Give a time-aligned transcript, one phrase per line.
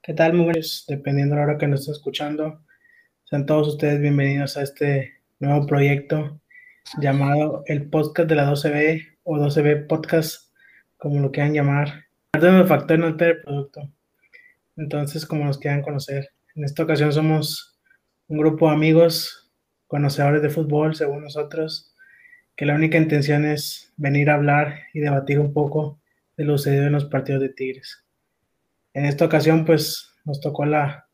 [0.00, 0.52] ¿Qué tal, muy?
[0.86, 2.60] Dependiendo de la hora que nos estén escuchando,
[3.24, 6.40] sean todos ustedes bienvenidos a este nuevo proyecto
[7.00, 10.52] llamado el podcast de la 12B o 12B Podcast,
[10.98, 12.04] como lo quieran llamar.
[12.32, 13.90] El factor no altera el producto.
[14.76, 16.28] Entonces, como nos quieran conocer.
[16.54, 17.76] En esta ocasión somos
[18.28, 19.50] un grupo de amigos,
[19.88, 21.92] conocedores de fútbol, según nosotros,
[22.54, 25.98] que la única intención es venir a hablar y debatir un poco
[26.36, 28.04] de lo sucedido en los partidos de Tigres.
[28.92, 31.06] En esta ocasión, pues nos tocó la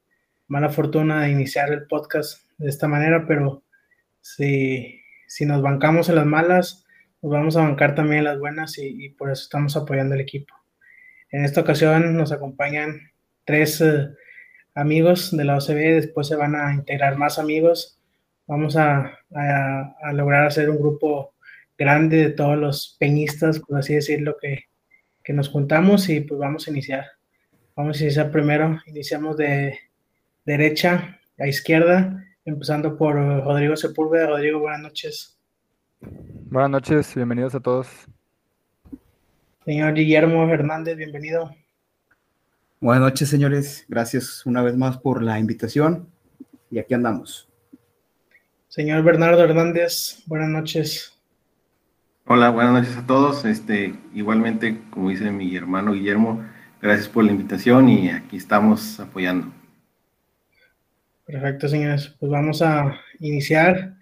[0.49, 3.65] mala fortuna de iniciar el podcast de esta manera, pero
[4.21, 6.87] si, si nos bancamos en las malas,
[7.23, 10.55] nos vamos a bancar también en las buenas y, por eso estamos apoyando al equipo.
[11.31, 13.11] En esta ocasión nos acompañan
[13.45, 14.09] tres eh,
[14.75, 18.01] amigos de la OCB, después se van a integrar más amigos.
[18.47, 21.35] Vamos a, a lograr hacer un grupo
[21.77, 24.65] grande de todos los peñistas, por así decirlo, que,
[25.25, 27.16] que nos juntamos y pues vamos a iniciar.
[27.77, 29.79] Vamos a iniciar primero, iniciamos de
[30.47, 34.29] derecha a izquierda, empezando por Rodrigo Sepúlveda.
[34.29, 35.39] Rodrigo, buenas noches.
[36.01, 37.87] Buenas noches, bienvenidos a todos.
[39.67, 41.55] Señor Guillermo Hernández, bienvenido.
[42.81, 43.85] Buenas noches, señores.
[43.89, 46.09] Gracias una vez más por la invitación
[46.71, 47.47] y aquí andamos.
[48.69, 51.13] Señor Bernardo Hernández, buenas noches.
[52.25, 53.45] Hola, buenas noches a todos.
[53.45, 56.43] Este, igualmente, como dice mi hermano Guillermo,
[56.81, 59.53] gracias por la invitación y aquí estamos apoyando.
[61.25, 62.15] Perfecto, señores.
[62.21, 63.95] Pues vamos a iniciar.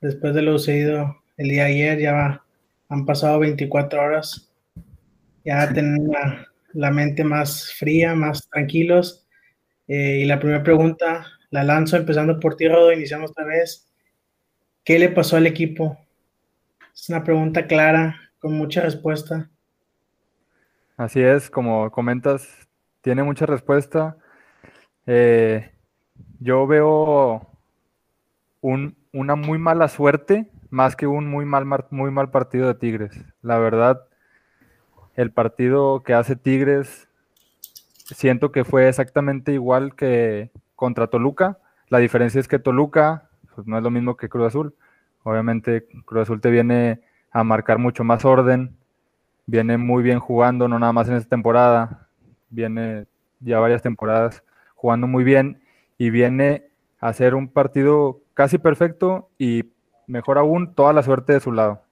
[0.00, 2.42] Después de lo sucedido el día de ayer, ya
[2.88, 4.50] han pasado 24 horas.
[5.44, 6.10] Ya tienen
[6.74, 9.26] la, mente más fría, más tranquilos.
[9.86, 12.92] Eh, y la primera pregunta la lanzo empezando por ti, Rodo.
[12.92, 13.88] Iniciamos otra vez.
[14.84, 15.98] ¿Qué le pasó al equipo
[16.94, 19.50] es una pregunta clara, con mucha respuesta.
[21.02, 22.68] Así es, como comentas,
[23.00, 24.16] tiene mucha respuesta.
[25.04, 25.72] Eh,
[26.38, 27.44] yo veo
[28.60, 33.18] una muy mala suerte más que un muy mal, muy mal partido de Tigres.
[33.40, 34.04] La verdad,
[35.16, 37.08] el partido que hace Tigres
[38.14, 41.58] siento que fue exactamente igual que contra Toluca.
[41.88, 44.76] La diferencia es que Toluca pues, no es lo mismo que Cruz Azul.
[45.24, 47.00] Obviamente Cruz Azul te viene
[47.32, 48.76] a marcar mucho más orden,
[49.46, 52.08] viene muy bien jugando, no nada más en esta temporada,
[52.50, 53.06] viene
[53.40, 54.42] ya varias temporadas
[54.74, 55.62] jugando muy bien
[55.98, 56.68] y viene
[57.00, 59.72] a hacer un partido casi perfecto y
[60.06, 61.82] mejor aún toda la suerte de su lado.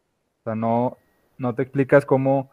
[0.41, 0.97] O sea, no,
[1.39, 2.51] no te explicas cómo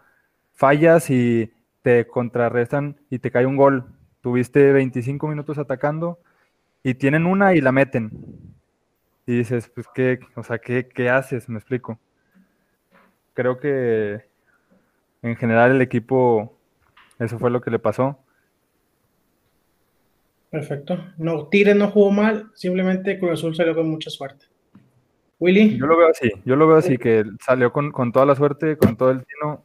[0.54, 3.86] fallas y te contrarrestan y te cae un gol.
[4.22, 6.20] Tuviste 25 minutos atacando
[6.84, 8.12] y tienen una y la meten
[9.28, 11.50] y dices, pues, ¿qué, o sea, ¿qué, qué haces?
[11.50, 12.00] Me explico.
[13.34, 14.27] Creo que
[15.22, 16.58] en general el equipo,
[17.20, 18.20] eso fue lo que le pasó.
[20.50, 20.98] Perfecto.
[21.18, 24.46] No, Tigres no jugó mal, simplemente Cruz Azul salió con mucha suerte.
[25.40, 25.78] Willy.
[25.78, 28.78] Yo lo veo así, yo lo veo así, que salió con, con toda la suerte,
[28.78, 29.64] con todo el tino,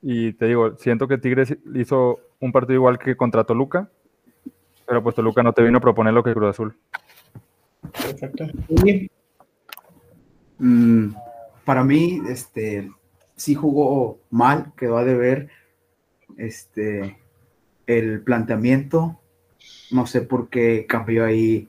[0.00, 3.88] y te digo, siento que Tigres hizo un partido igual que contra Toluca,
[4.86, 6.76] pero pues Toluca no te vino a proponer lo que Cruz Azul.
[7.92, 8.46] Perfecto.
[10.58, 11.14] Mm,
[11.64, 12.90] para mí, este,
[13.42, 15.48] sí jugó mal, quedó a deber
[16.36, 17.18] este,
[17.86, 19.18] el planteamiento.
[19.90, 21.68] No sé por qué cambió ahí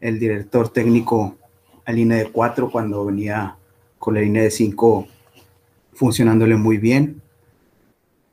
[0.00, 1.36] el director técnico
[1.86, 3.56] a línea de 4 cuando venía
[3.98, 5.08] con la línea de 5
[5.94, 7.22] funcionándole muy bien.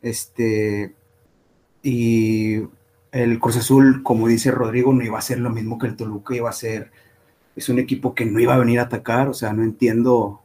[0.01, 0.93] Este,
[1.81, 2.63] y
[3.11, 6.35] el Cruz Azul, como dice Rodrigo, no iba a ser lo mismo que el Toluca,
[6.35, 6.91] iba a ser,
[7.55, 10.41] es un equipo que no iba a venir a atacar, o sea, no entiendo,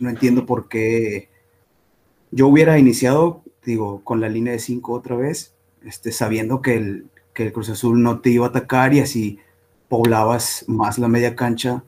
[0.00, 1.28] no entiendo por qué
[2.30, 7.06] yo hubiera iniciado, digo, con la línea de 5 otra vez, este, sabiendo que el,
[7.34, 9.38] que el Cruz Azul no te iba a atacar y así
[9.88, 11.84] poblabas más la media cancha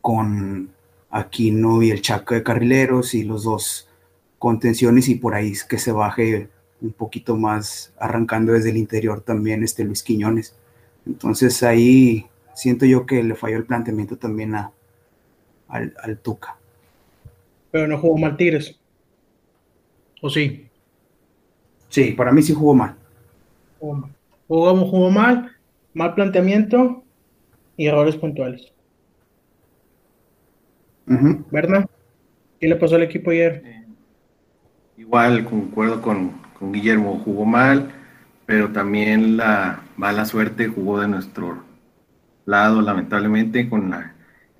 [0.00, 0.70] con
[1.10, 3.88] Aquino y el Chaco de carrileros y los dos
[4.38, 6.48] contenciones y por ahí que se baje
[6.80, 10.54] un poquito más arrancando desde el interior también este Luis Quiñones.
[11.06, 14.72] Entonces ahí siento yo que le falló el planteamiento también a,
[15.68, 16.56] al, Tuca.
[17.70, 18.78] Pero no jugó mal Tigres.
[20.22, 20.68] ¿O sí?
[21.88, 22.96] Sí, para mí sí jugó mal.
[23.78, 24.10] Jugó,
[24.48, 25.52] jugó mal,
[25.94, 27.04] mal planteamiento
[27.76, 28.72] y errores puntuales.
[31.06, 31.88] ¿Verdad?
[32.58, 33.76] ¿Qué le pasó al equipo ayer?
[34.96, 37.90] igual concuerdo con, con Guillermo, jugó mal,
[38.44, 41.62] pero también la mala suerte jugó de nuestro
[42.44, 43.90] lado, lamentablemente, con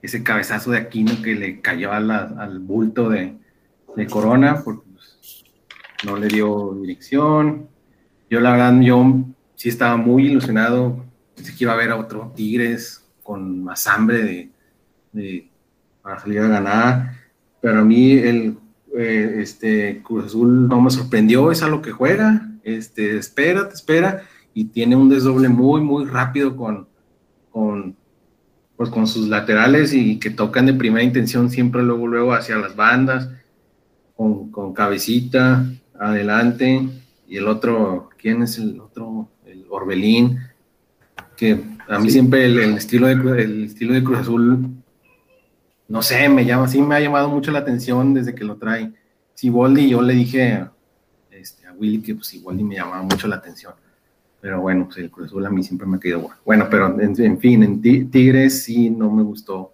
[0.07, 3.37] ese cabezazo de Aquino que le cayó al bulto de,
[4.11, 5.45] Corona, porque pues,
[6.05, 7.69] no le dio dirección.
[8.29, 9.25] yo la verdad, yo
[9.55, 11.05] sí estaba muy ilusionado,
[11.35, 14.51] pensé que iba a ver a otro Tigres con más hambre de,
[15.13, 15.51] de
[16.03, 17.13] para salir a ganar,
[17.61, 18.59] pero a mí el
[18.97, 23.75] eh, este Cruz Azul no me sorprendió, es a lo que juega, este, espera, te
[23.75, 24.23] espera,
[24.55, 26.89] y tiene un desdoble muy, muy rápido con,
[27.51, 27.95] con,
[28.77, 32.77] pues, con sus laterales y que tocan de primera intención siempre luego, luego hacia las
[32.77, 33.31] bandas,
[34.17, 35.67] con, con cabecita,
[35.99, 36.89] adelante,
[37.29, 39.29] y el otro, ¿quién es el otro?
[39.45, 40.39] El Orbelín,
[41.37, 44.77] que a mí siempre el, estilo de, el estilo de Cruz Azul
[45.89, 48.93] no sé, me llama, sí me ha llamado mucho la atención desde que lo trae.
[49.35, 50.67] Siboldi, yo le dije
[51.31, 53.75] este, a Willy que pues Siboldi me llamaba mucho la atención.
[54.47, 56.37] Pero bueno, pues el Cruz Azul a mí siempre me ha quedado bueno.
[56.45, 59.73] Bueno, pero en, fin, en Tigres sí no me gustó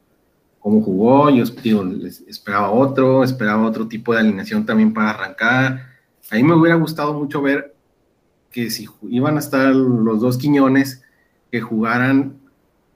[0.60, 1.28] cómo jugó.
[1.28, 5.88] Yo esperaba otro, esperaba otro tipo de alineación también para arrancar.
[6.30, 7.74] A mí me hubiera gustado mucho ver
[8.50, 11.02] que si iban a estar los dos Quiñones,
[11.50, 12.38] que jugaran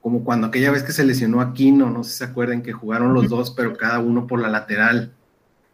[0.01, 3.13] como cuando aquella vez que se lesionó Aquino, no sé si se acuerdan que jugaron
[3.13, 5.11] los dos, pero cada uno por la lateral.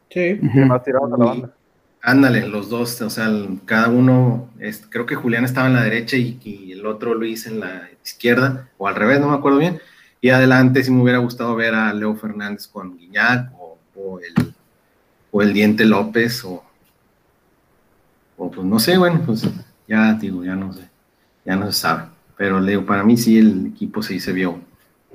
[0.09, 1.53] Sí, más tirado a la banda.
[2.05, 3.31] Ándale, los dos, o sea,
[3.63, 4.49] cada uno,
[4.89, 8.89] creo que Julián estaba en la derecha y, el otro Luis en la izquierda, o
[8.89, 9.79] al revés, no me acuerdo bien.
[10.19, 13.53] Y adelante, si me hubiera gustado ver a Leo Fernández con Guiñac,
[13.95, 14.53] o, el,
[15.31, 16.61] o el Diente López, o,
[18.35, 19.47] o pues no sé, bueno, pues
[19.87, 20.89] ya digo, ya no sé,
[21.45, 22.03] ya no se sabe.
[22.35, 24.59] Pero Leo, para mí sí el equipo sí se vio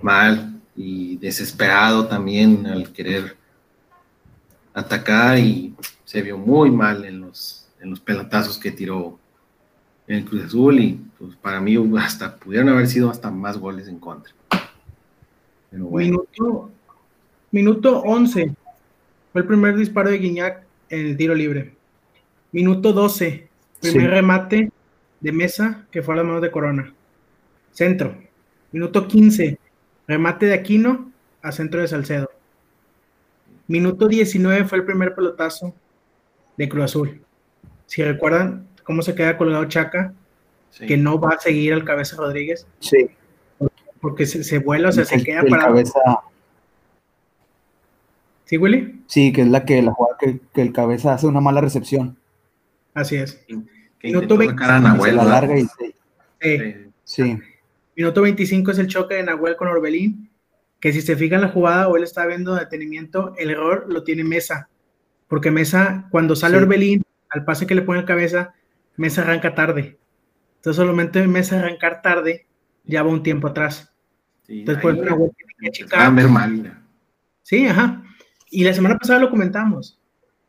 [0.00, 3.36] mal y desesperado también al querer
[4.72, 5.74] atacar y
[6.08, 9.18] se vio muy mal en los, en los pelotazos que tiró
[10.06, 13.98] el Cruz Azul y pues para mí hasta pudieron haber sido hasta más goles en
[13.98, 14.32] contra.
[15.70, 16.70] Minuto,
[17.50, 18.54] minuto 11
[19.32, 21.74] fue el primer disparo de Guiñac en el tiro libre.
[22.52, 23.46] Minuto 12,
[23.82, 24.72] primer remate
[25.20, 26.94] de mesa que fue a las manos de Corona.
[27.72, 28.16] Centro.
[28.72, 29.58] Minuto 15.
[30.06, 31.12] Remate de Aquino
[31.42, 32.30] a centro de Salcedo.
[33.66, 35.74] Minuto 19 fue el primer pelotazo
[36.58, 37.22] de Cruz Azul.
[37.86, 40.12] Si recuerdan cómo se queda colgado Chaca,
[40.86, 42.66] que no va a seguir al cabeza Rodríguez.
[42.80, 43.08] Sí.
[44.00, 45.64] Porque se, vuela, o sea, se queda para.
[45.64, 46.00] Cabeza...
[48.44, 49.02] ¿Sí, Willy?
[49.06, 52.16] Sí, que es la que la jugada que, el cabeza hace una mala recepción.
[52.94, 53.44] Así es.
[54.02, 54.64] Minuto 20.
[54.64, 55.94] La larga y sí.
[57.04, 57.38] sí.
[57.96, 60.30] Minuto 25 es el choque de Nahuel con Orbelín,
[60.80, 64.22] que si se fijan la jugada o él está viendo detenimiento, el error lo tiene
[64.22, 64.68] Mesa,
[65.28, 68.54] porque Mesa, cuando sale Orbelín, al pase que le pone en cabeza,
[68.96, 69.98] Mesa arranca tarde.
[70.56, 72.46] Entonces solamente Mesa arrancar tarde,
[72.84, 73.94] ya va un tiempo atrás.
[74.48, 75.84] Entonces, por Nahuel tiene que
[77.42, 78.02] Sí, ajá.
[78.50, 80.00] Y la semana pasada lo comentamos.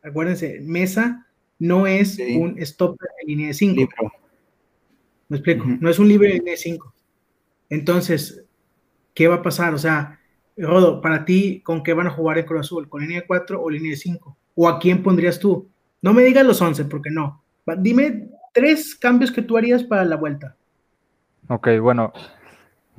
[0.02, 1.26] Acuérdense, Mesa
[1.58, 4.12] no es un stopper en línea de 5.
[5.28, 6.94] Me explico, no es un libre en línea de 5.
[7.68, 8.44] Entonces,
[9.14, 9.74] ¿qué va a pasar?
[9.74, 10.18] O sea,
[10.56, 12.88] Rodo, para ti, ¿con qué van a jugar el Cruz Azul?
[12.88, 14.36] ¿Con línea de 4 o línea de 5?
[14.62, 15.70] ¿O a quién pondrías tú?
[16.02, 17.42] No me digas los 11, porque no.
[17.78, 20.54] Dime tres cambios que tú harías para la vuelta.
[21.48, 22.12] Ok, bueno,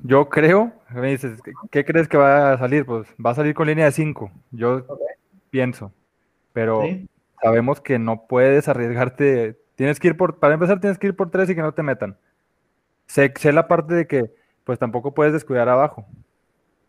[0.01, 2.83] yo creo, me dices, ¿qué crees que va a salir?
[2.83, 4.87] Pues va a salir con línea de 5, yo
[5.51, 5.93] pienso,
[6.51, 6.81] pero
[7.43, 11.29] sabemos que no puedes arriesgarte, tienes que ir por, para empezar tienes que ir por
[11.29, 12.17] 3 y que no te metan.
[13.05, 16.07] Sé, sé la parte de que pues tampoco puedes descuidar abajo.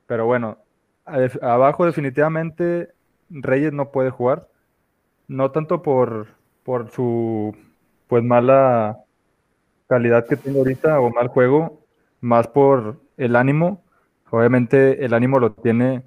[0.06, 0.56] Pero bueno,
[1.42, 2.88] abajo definitivamente
[3.28, 4.48] Reyes no puede jugar.
[5.28, 6.28] No tanto por,
[6.62, 7.56] por su
[8.08, 8.98] pues mala
[9.86, 11.80] calidad que tiene ahorita o mal juego,
[12.20, 13.82] más por el ánimo.
[14.30, 16.02] Obviamente el ánimo lo tiene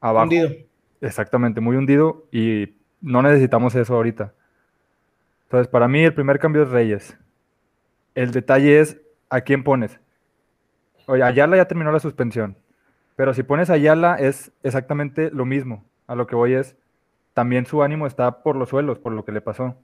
[0.00, 0.24] abajo.
[0.24, 0.50] Hundido.
[1.00, 4.34] Exactamente, muy hundido y no necesitamos eso ahorita.
[5.44, 7.18] Entonces, para mí el primer cambio es Reyes.
[8.14, 9.98] El detalle es a quién pones.
[11.06, 12.56] Oye, Ayala ya terminó la suspensión.
[13.16, 15.84] Pero si pones a Ayala es exactamente lo mismo.
[16.06, 16.76] A lo que voy es,
[17.34, 19.76] también su ánimo está por los suelos, por lo que le pasó.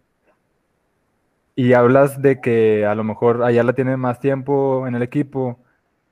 [1.54, 5.58] Y hablas de que a lo mejor Ayala tiene más tiempo en el equipo,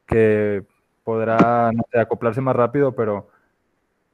[0.07, 0.65] que
[1.05, 3.29] podrá acoplarse más rápido, pero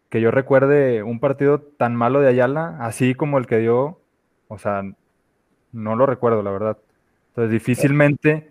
[0.08, 4.00] que yo recuerde un partido tan malo de Ayala, así como el que dio,
[4.48, 4.82] o sea,
[5.72, 6.78] no lo recuerdo, la verdad.
[7.28, 8.50] Entonces, difícilmente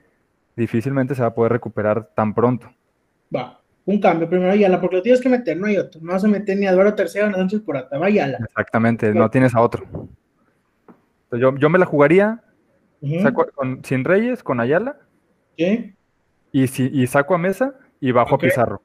[0.59, 2.71] difícilmente se va a poder recuperar tan pronto.
[3.33, 3.58] Va,
[3.89, 5.99] un cambio, primero Ayala, porque lo tienes que meter, no hay otro.
[6.01, 8.37] No vas a meter ni a Eduardo Tercero ni a Sánchez Porata, va Ayala.
[8.39, 9.85] Exactamente, no tienes a otro.
[11.31, 12.43] yo, yo me la jugaría
[13.83, 14.97] sin Reyes, con Ayala.
[15.57, 15.95] ¿Qué?
[16.51, 18.81] Y, si, y saco a Mesa y bajo a Pizarro.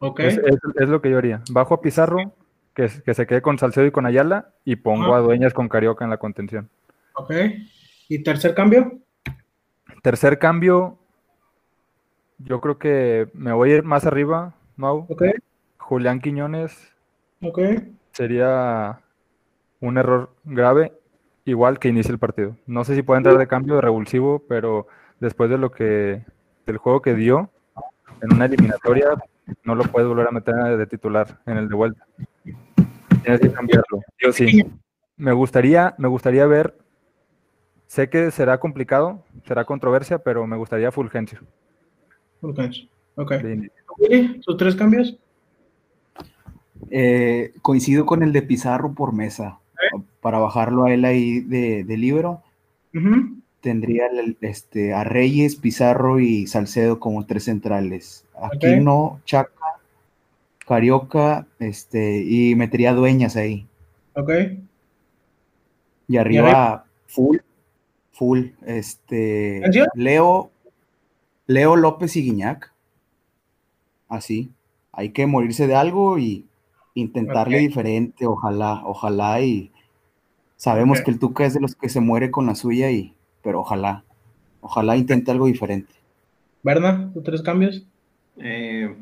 [0.00, 0.26] Okay.
[0.26, 1.42] Es, lo que yo haría.
[1.50, 2.34] Bajo a Pizarro,
[2.74, 6.04] que, que se quede con Salcedo y con Ayala, y pongo a Dueñas con Carioca
[6.04, 6.68] en la contención.
[7.14, 7.32] Ok.
[8.08, 9.02] ¿Y tercer cambio?
[10.02, 10.98] tercer cambio,
[12.44, 15.06] yo creo que me voy a ir más arriba, Mau.
[15.08, 15.24] Ok,
[15.78, 16.92] Julián Quiñones
[17.42, 17.58] ok.
[18.12, 19.00] sería
[19.80, 20.92] un error grave,
[21.44, 22.56] igual que inicie el partido.
[22.66, 24.86] No sé si puede entrar de cambio de revulsivo, pero
[25.20, 26.24] después de lo que,
[26.66, 27.50] del juego que dio
[28.22, 29.08] en una eliminatoria,
[29.64, 32.06] no lo puedes volver a meter de titular en el de vuelta.
[33.22, 34.00] Tienes que cambiarlo.
[34.18, 34.64] Yo sí.
[35.16, 36.76] Me gustaría, me gustaría ver,
[37.86, 41.40] sé que será complicado, será controversia, pero me gustaría Fulgencio.
[42.42, 43.32] Ok,
[44.40, 45.16] ¿sus tres cambios?
[46.90, 49.58] Eh, coincido con el de Pizarro por mesa.
[50.20, 52.42] Para bajarlo a él ahí de, de libero,
[52.94, 53.36] Ujú.
[53.60, 58.24] tendría el- este, a Reyes, Pizarro y Salcedo como tres centrales.
[58.40, 59.50] Aquino, Chaca,
[60.66, 63.66] Carioca, este, y metería Dueñas ahí.
[64.14, 64.30] Ok,
[66.08, 67.38] Y arriba, full,
[68.12, 69.88] full, este, ¿Canción?
[69.94, 70.50] Leo,
[71.52, 72.72] Leo López y Guiñac.
[74.08, 74.50] Así.
[74.92, 76.46] Hay que morirse de algo y
[76.94, 79.70] intentarle diferente, ojalá, ojalá y
[80.56, 83.60] sabemos que el Tuca es de los que se muere con la suya y, pero
[83.60, 84.04] ojalá,
[84.60, 85.92] ojalá intente algo diferente.
[86.62, 87.84] Berna, tres cambios.
[88.36, 88.94] Eh,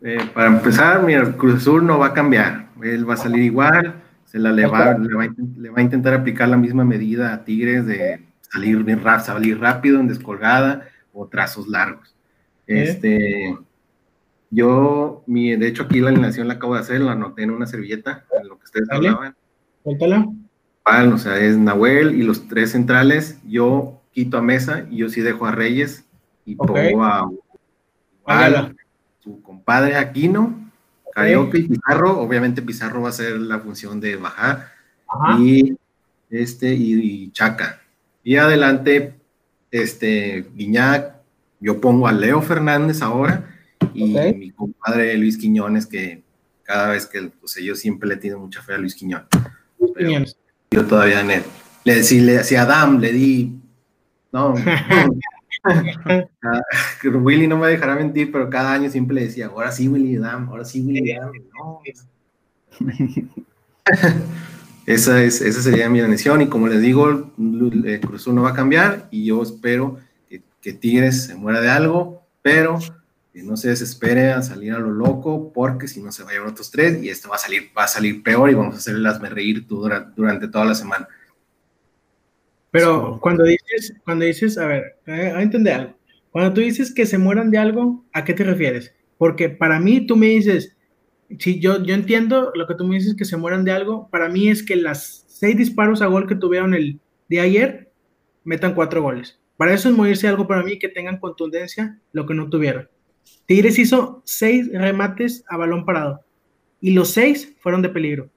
[0.00, 2.68] eh, para empezar, mira, el Cruz Azul no va a cambiar.
[2.82, 4.02] Él va a salir igual.
[4.24, 6.84] Se la le, va, le, va a, intent- le va a intentar aplicar la misma
[6.84, 12.14] medida a Tigres de salir bien rápido, salir rápido en descolgada o trazos largos.
[12.66, 13.56] Este,
[14.50, 17.66] yo, mi, de hecho, aquí la alineación la acabo de hacer, la anoté en una
[17.66, 19.08] servilleta, en lo que ustedes Dale.
[19.08, 19.36] hablaban.
[19.82, 20.26] Cuéntala.
[20.84, 23.38] O sea, es Nahuel y los tres centrales.
[23.46, 26.04] Yo quito a Mesa y yo sí dejo a Reyes
[26.44, 27.30] y pongo a,
[29.20, 30.70] su compadre Aquino,
[31.12, 32.18] Carioca y Pizarro.
[32.20, 34.72] Obviamente Pizarro va a ser la función de bajar
[35.08, 35.38] Ajá.
[35.40, 35.76] y
[36.30, 37.80] este y, y Chaca.
[38.24, 39.14] Y adelante,
[39.72, 41.16] este Guiñac,
[41.60, 43.48] yo pongo a Leo Fernández ahora
[43.94, 46.22] y mi compadre Luis Quiñones, que
[46.62, 49.26] cada vez que, o sea, yo siempre le tengo mucha fe a Luis Quiñones
[49.78, 50.36] Tus opiniones.
[50.70, 51.42] yo todavía en él.
[51.84, 53.58] Le, si, le, si a Adam le di,
[54.30, 54.54] no,
[55.64, 56.60] Ah,
[57.00, 60.16] que Willy no me dejará mentir, pero cada año siempre le decía, ahora sí Willy
[60.16, 61.32] Adam, ahora sí Willy Adam.
[61.56, 61.80] No.
[64.86, 67.32] esa, es, esa sería mi alineación y como les digo,
[67.84, 69.98] eh, Cruz Azul no va a cambiar y yo espero
[70.28, 72.78] que, que Tigres se muera de algo, pero
[73.32, 76.32] que no se desespere a salir a lo loco porque si no se va a
[76.34, 78.78] llevar otros tres y esto va a salir, va a salir peor y vamos a
[78.78, 81.08] hacer las reír tú durante toda la semana.
[82.70, 85.94] Pero cuando dices, cuando dices, a ver, a entender algo.
[86.30, 88.94] Cuando tú dices que se mueran de algo, ¿a qué te refieres?
[89.18, 90.74] Porque para mí tú me dices,
[91.38, 94.28] si yo, yo entiendo lo que tú me dices que se mueran de algo, para
[94.28, 97.92] mí es que las seis disparos a gol que tuvieron el día ayer
[98.44, 99.40] metan cuatro goles.
[99.56, 102.88] Para eso es morirse de algo para mí que tengan contundencia, lo que no tuvieron.
[103.46, 106.24] Tigres hizo seis remates a balón parado
[106.80, 108.30] y los seis fueron de peligro.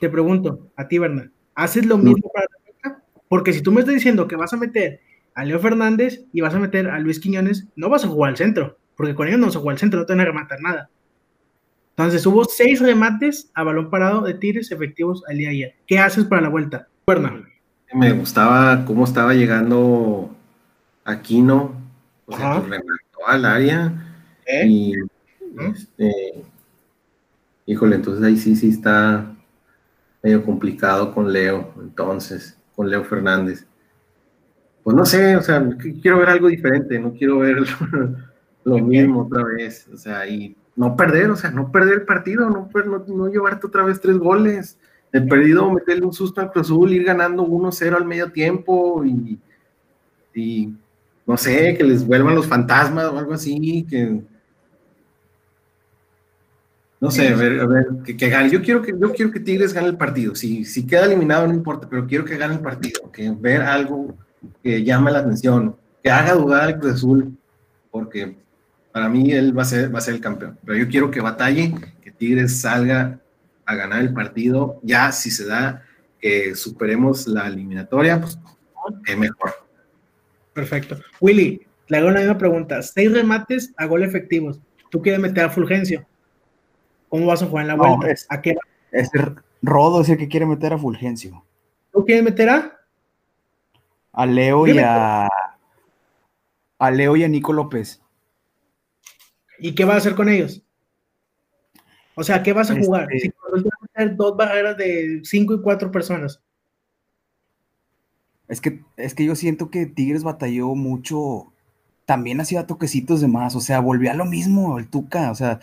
[0.00, 2.46] Te pregunto, a ti, Bernal, ¿haces lo mismo para
[2.84, 3.02] la?
[3.28, 5.00] Porque si tú me estás diciendo que vas a meter
[5.34, 8.36] a Leo Fernández y vas a meter a Luis Quiñones, no vas a jugar al
[8.36, 10.60] centro, porque con ellos no vas a jugar al centro, no te van a rematar
[10.60, 10.90] nada.
[11.98, 15.74] Entonces hubo seis remates a balón parado de Tigres efectivos al día de ayer.
[15.84, 16.86] ¿Qué haces para la vuelta?
[17.04, 17.44] Bernal.
[17.92, 20.30] Me gustaba cómo estaba llegando
[21.04, 21.72] Aquino,
[22.26, 22.60] o sea, Ajá.
[22.60, 23.92] pues, remató al área
[24.46, 24.66] ¿Eh?
[24.68, 24.94] y
[25.72, 26.44] este,
[27.66, 29.34] híjole, entonces ahí sí, sí está
[30.22, 33.66] medio complicado con Leo, entonces, con Leo Fernández.
[34.84, 37.56] Pues no sé, o sea, qu- quiero ver algo diferente, no quiero ver
[38.64, 42.48] lo mismo otra vez, o sea, y no perder, o sea, no perder el partido,
[42.48, 44.78] no, llevarte otra vez tres goles.
[45.12, 49.40] De perdido, meterle un susto al Cruz Azul, ir ganando 1-0 al medio tiempo y,
[50.34, 50.74] y
[51.26, 54.20] no sé, que les vuelvan los fantasmas o algo así, que
[57.00, 58.50] no sé, a ver, a ver, que, que gane.
[58.50, 60.36] Yo quiero que, yo quiero que Tigres gane el partido.
[60.36, 64.14] Si, si queda eliminado, no importa, pero quiero que gane el partido, que ver algo
[64.62, 67.36] que llame la atención, que haga dudar al Cruz Azul,
[67.90, 68.36] porque
[68.98, 70.58] para mí él va a ser, va a ser el campeón.
[70.64, 73.20] Pero yo quiero que batalle, que Tigres salga
[73.64, 74.80] a ganar el partido.
[74.82, 75.84] Ya si se da
[76.20, 78.36] que superemos la eliminatoria, pues
[79.06, 79.52] es mejor.
[80.52, 80.98] Perfecto.
[81.20, 82.82] Willy, le hago la misma pregunta.
[82.82, 84.58] Seis remates a gol efectivos.
[84.90, 86.04] Tú quieres meter a Fulgencio.
[87.08, 88.10] ¿Cómo vas a jugar en la No, vuelta?
[88.10, 88.56] es- ¿A qué?
[88.90, 89.10] Ese
[89.62, 91.44] Rodo es el que quiere meter a Fulgencio.
[91.92, 92.80] ¿Tú quieres meter a?
[94.12, 95.28] A Leo y a.
[96.80, 98.02] A Leo y a Nico López.
[99.58, 100.62] ¿Y qué vas a hacer con ellos?
[102.14, 103.08] O sea, ¿qué vas a Este- jugar?
[103.10, 103.62] Si vas
[103.94, 106.40] a dos barreras de cinco y cuatro personas.
[108.48, 111.52] Es que, es que yo siento que Tigres batalló mucho.
[112.06, 113.54] También hacía toquecitos de más.
[113.54, 115.30] O sea, volvía a lo mismo el Tuca.
[115.30, 115.60] O sea,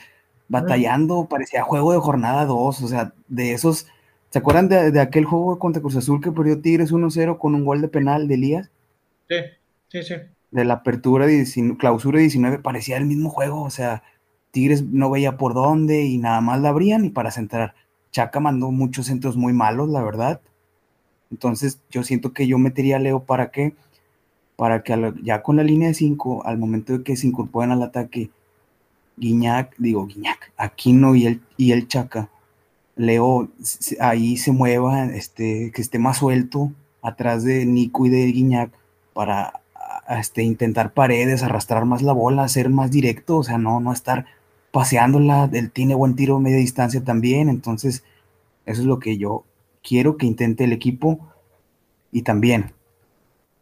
[0.47, 2.81] batallando, parecía juego de jornada 2.
[2.83, 3.87] O sea, de esos.
[4.29, 7.65] ¿Se acuerdan de, de aquel juego contra Cruz Azul que perdió Tigres 1-0 con un
[7.65, 8.71] gol de penal de Elías?
[9.29, 9.35] Sí,
[9.87, 10.15] sí, sí.
[10.51, 11.45] De la apertura, de,
[11.77, 13.63] clausura 19, parecía el mismo juego.
[13.63, 14.03] O sea,
[14.51, 17.75] Tigres no veía por dónde y nada más la abrían y para centrar.
[18.11, 20.39] Chaca mandó muchos centros muy malos, la verdad.
[21.31, 23.73] Entonces yo siento que yo metería a Leo para qué?
[24.55, 27.83] Para que ya con la línea de 5, al momento de que se incorporen al
[27.83, 28.29] ataque,
[29.17, 32.29] Guiñac, digo Guiñac, Aquino y el, y el Chaca,
[32.95, 33.49] Leo
[33.99, 36.71] ahí se mueva, este, que esté más suelto
[37.01, 38.71] atrás de Nico y de Guiñac
[39.13, 39.61] para
[40.09, 44.25] este, intentar paredes, arrastrar más la bola, ser más directo, o sea, no, no estar
[44.71, 48.03] paseándola, él tiene buen tiro a media distancia también, entonces
[48.65, 49.45] eso es lo que yo
[49.83, 51.19] quiero que intente el equipo
[52.11, 52.73] y también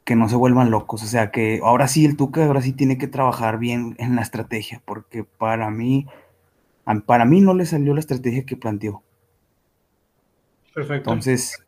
[0.04, 1.04] que no se vuelvan locos.
[1.04, 4.22] O sea, que ahora sí el Tuca ahora sí tiene que trabajar bien en la
[4.22, 6.08] estrategia, porque para mí,
[7.06, 9.04] para mí no le salió la estrategia que planteó.
[10.74, 11.12] Perfecto.
[11.12, 11.64] Entonces,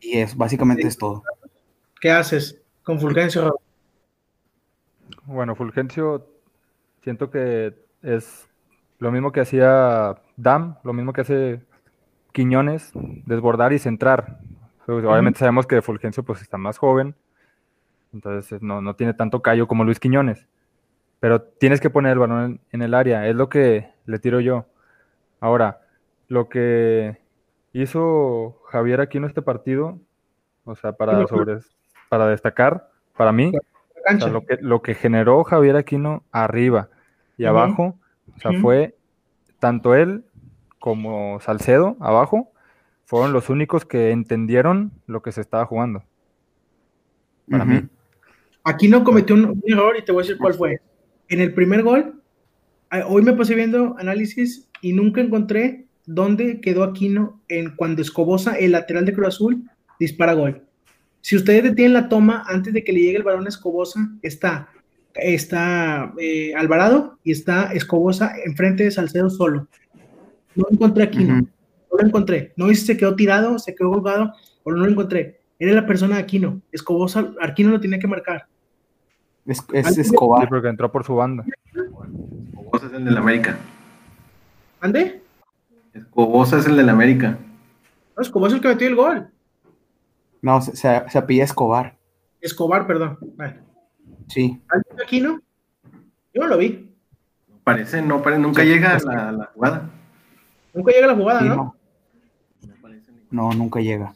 [0.00, 1.22] y es básicamente es todo.
[2.00, 3.58] ¿Qué haces con Fulgencio?
[5.24, 6.24] Bueno, Fulgencio,
[7.02, 8.48] siento que es
[9.00, 11.60] lo mismo que hacía Dam, lo mismo que hace
[12.30, 14.38] Quiñones, desbordar y centrar.
[14.86, 17.16] Pues, obviamente sabemos que Fulgencio pues está más joven,
[18.14, 20.46] entonces no, no, tiene tanto callo como Luis Quiñones,
[21.18, 24.66] pero tienes que poner el balón en, el área, es lo que le tiro yo.
[25.40, 25.80] Ahora,
[26.28, 27.18] lo que
[27.72, 29.98] hizo Javier aquí en este partido,
[30.64, 31.58] o sea, para, sobre,
[32.08, 33.52] para destacar, para mí,
[34.30, 36.88] lo, que, lo que generó Javier Aquino arriba
[37.36, 37.98] y abajo,
[38.36, 38.96] o sea, fue
[39.58, 40.24] tanto él
[40.78, 42.52] como Salcedo abajo,
[43.04, 46.04] fueron los únicos que entendieron lo que se estaba jugando.
[47.50, 47.82] Para mí.
[48.64, 50.80] Aquí no cometió un, error y te voy a decir cuál fue.
[51.28, 52.20] En el primer gol,
[53.06, 58.72] hoy me pasé viendo análisis y nunca encontré dónde quedó Aquino en cuando Escobosa, el
[58.72, 60.65] lateral de Cruz Azul, dispara gol.
[61.26, 64.68] Si ustedes detienen la toma antes de que le llegue el balón a Escobosa, está,
[65.12, 69.66] está eh, Alvarado y está Escobosa enfrente de Salcedo solo.
[70.54, 71.44] No encontré aquí, no.
[71.90, 72.52] lo encontré.
[72.54, 75.40] No sé si se quedó tirado, se quedó jugado, o no lo encontré.
[75.58, 76.60] Era la persona de Aquino.
[76.70, 78.46] Escobosa, Aquino lo tenía que marcar.
[79.46, 80.48] Es, es Escobar.
[80.48, 81.44] porque entró por su banda.
[81.74, 83.58] Escobosa es el del América.
[84.80, 85.22] ¿Ande?
[85.92, 87.36] Escobosa es el del América.
[88.16, 89.28] No, Escobosa es el que metió el gol.
[90.42, 91.96] No, se, se, Escobar.
[92.40, 93.18] Escobar, perdón.
[94.28, 94.60] Sí.
[94.68, 95.40] ¿Alguien Aquino?
[96.34, 96.94] Yo no lo vi.
[97.64, 99.90] Parece, no, parece, nunca llega la, la jugada.
[100.72, 101.76] Nunca llega la jugada, ¿no?
[103.30, 104.14] No, nunca llega.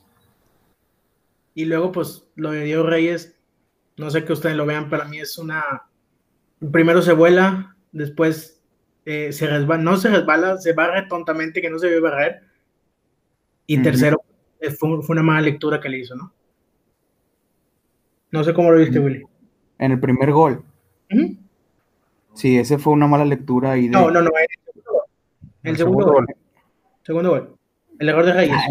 [1.55, 3.37] Y luego, pues, lo de Diego Reyes,
[3.97, 5.63] no sé que ustedes lo vean, para mí es una.
[6.71, 8.63] Primero se vuela, después
[9.05, 12.43] eh, se resbala, no se resbala, se barre tontamente, que no se debe barrer.
[13.67, 14.23] Y tercero,
[14.61, 16.33] eh, fue, una mala lectura que le hizo, ¿no?
[18.31, 19.25] No sé cómo lo viste, Willy.
[19.79, 20.63] En el primer gol.
[22.35, 23.91] Sí, ese fue una mala lectura ahí de...
[23.91, 24.31] No, no, no.
[25.63, 26.27] El, segundo, gol.
[27.03, 27.57] Segundo gol.
[27.99, 28.57] El error de Reyes.
[28.57, 28.67] Ah,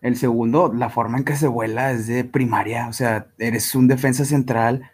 [0.00, 2.88] el, segundo, la forma en que se vuela es de primaria.
[2.88, 4.90] O sea, eres un defensa central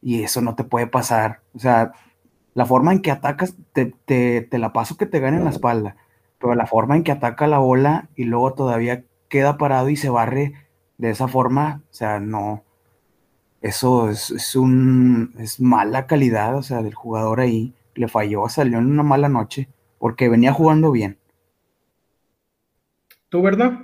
[0.00, 1.40] y eso no te puede pasar.
[1.54, 1.92] O sea,
[2.54, 5.96] la forma en que atacas, te, te, la paso que te gane en la espalda.
[6.38, 10.10] Pero la forma en que ataca la bola y luego todavía queda parado y se
[10.10, 10.52] barre
[10.96, 12.62] de esa forma, o sea, no.
[13.60, 15.34] Eso es, es un.
[15.40, 17.74] es mala calidad, o sea, del jugador ahí.
[17.96, 19.68] Le falló, salió en una mala noche
[19.98, 21.18] porque venía jugando bien.
[23.28, 23.80] ¿Tú, verdad?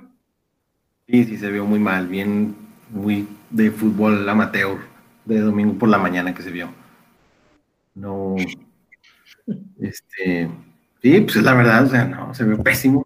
[1.09, 2.55] Sí, sí, se vio muy mal, bien,
[2.91, 4.77] muy de fútbol amateur,
[5.25, 6.69] de domingo por la mañana que se vio.
[7.93, 8.37] No,
[9.81, 10.49] este,
[11.01, 13.05] sí, pues es la verdad, o sea, no, se vio pésimo.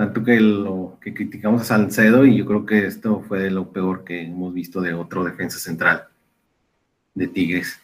[0.00, 4.02] Tanto que lo que criticamos a Salcedo, y yo creo que esto fue lo peor
[4.02, 6.04] que hemos visto de otro defensa central
[7.12, 7.78] de Tigres.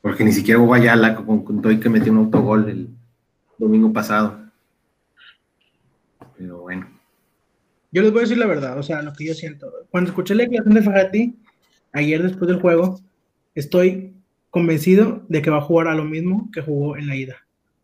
[0.00, 2.88] Porque ni siquiera hubo Ayala con, con que metió un autogol el
[3.58, 4.40] domingo pasado.
[6.38, 6.88] Pero bueno.
[7.92, 9.70] Yo les voy a decir la verdad, o sea, lo que yo siento.
[9.90, 11.36] Cuando escuché la declaración de Fajati,
[11.92, 13.02] ayer después del juego,
[13.54, 14.14] estoy
[14.48, 17.36] convencido de que va a jugar a lo mismo que jugó en la ida.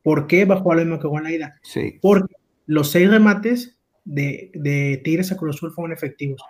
[0.02, 1.60] ¿Por qué va a jugar a lo mismo que jugó en la ida?
[1.60, 1.98] Sí.
[2.00, 2.39] Porque
[2.70, 6.40] los seis remates de, de Tigres a Cruz Azul fueron efectivos.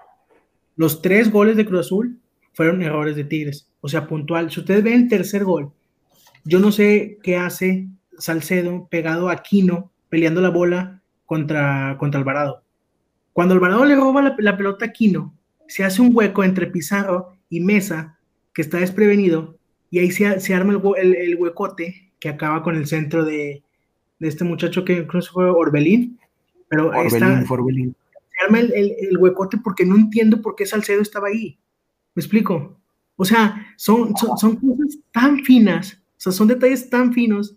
[0.76, 2.20] Los tres goles de Cruz Azul
[2.52, 3.70] fueron errores de Tigres.
[3.80, 4.50] O sea, puntual.
[4.50, 5.72] Si ustedes ven el tercer gol,
[6.44, 12.64] yo no sé qué hace Salcedo pegado a Quino peleando la bola contra, contra Alvarado.
[13.32, 15.34] Cuando Alvarado le roba la, pelota a Quino,
[15.68, 18.18] se hace un hueco entre Pizarro y Mesa,
[18.52, 19.56] que está desprevenido,
[19.90, 23.62] y ahí se, arma el, huecote que acaba con el centro de,
[24.28, 26.18] este muchacho que incluso fue Orbelín.
[26.68, 27.96] Pero Orbelín, Orbelín.
[28.12, 31.58] se arma el, huecote porque no entiendo por qué Salcedo estaba ahí.
[32.14, 32.78] ¿Me explico?
[33.16, 37.56] O sea, son, son, cosas tan finas, o sea, son detalles tan finos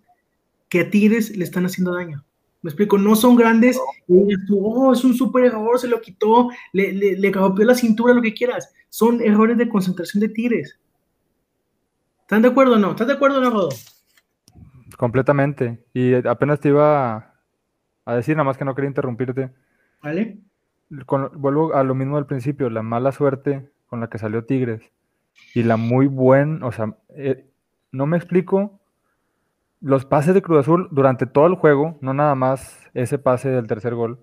[0.67, 2.26] que a Tigres le están haciendo daño.
[2.62, 7.17] Me explico, no son grandes, oh, es un súper error, se lo quitó, le, le,
[7.17, 8.73] le rompió la cintura, lo que quieras.
[8.89, 10.80] Son errores de concentración de Tigres.
[12.21, 12.91] ¿Están de acuerdo o no?
[12.91, 13.69] ¿Estás de acuerdo o no, Rodo?
[14.97, 15.84] Completamente.
[15.93, 17.34] Y apenas te iba
[18.06, 19.51] a decir, nada más que no quería interrumpirte.
[20.01, 20.39] ¿Vale?
[20.89, 24.91] vuelvo a lo mismo del principio, la mala suerte con la que salió Tigres
[25.56, 27.47] y la muy buena, o sea, eh,
[27.91, 28.79] no me explico
[29.82, 33.67] los pases de Cruz Azul durante todo el juego, no nada más ese pase del
[33.67, 34.19] tercer gol.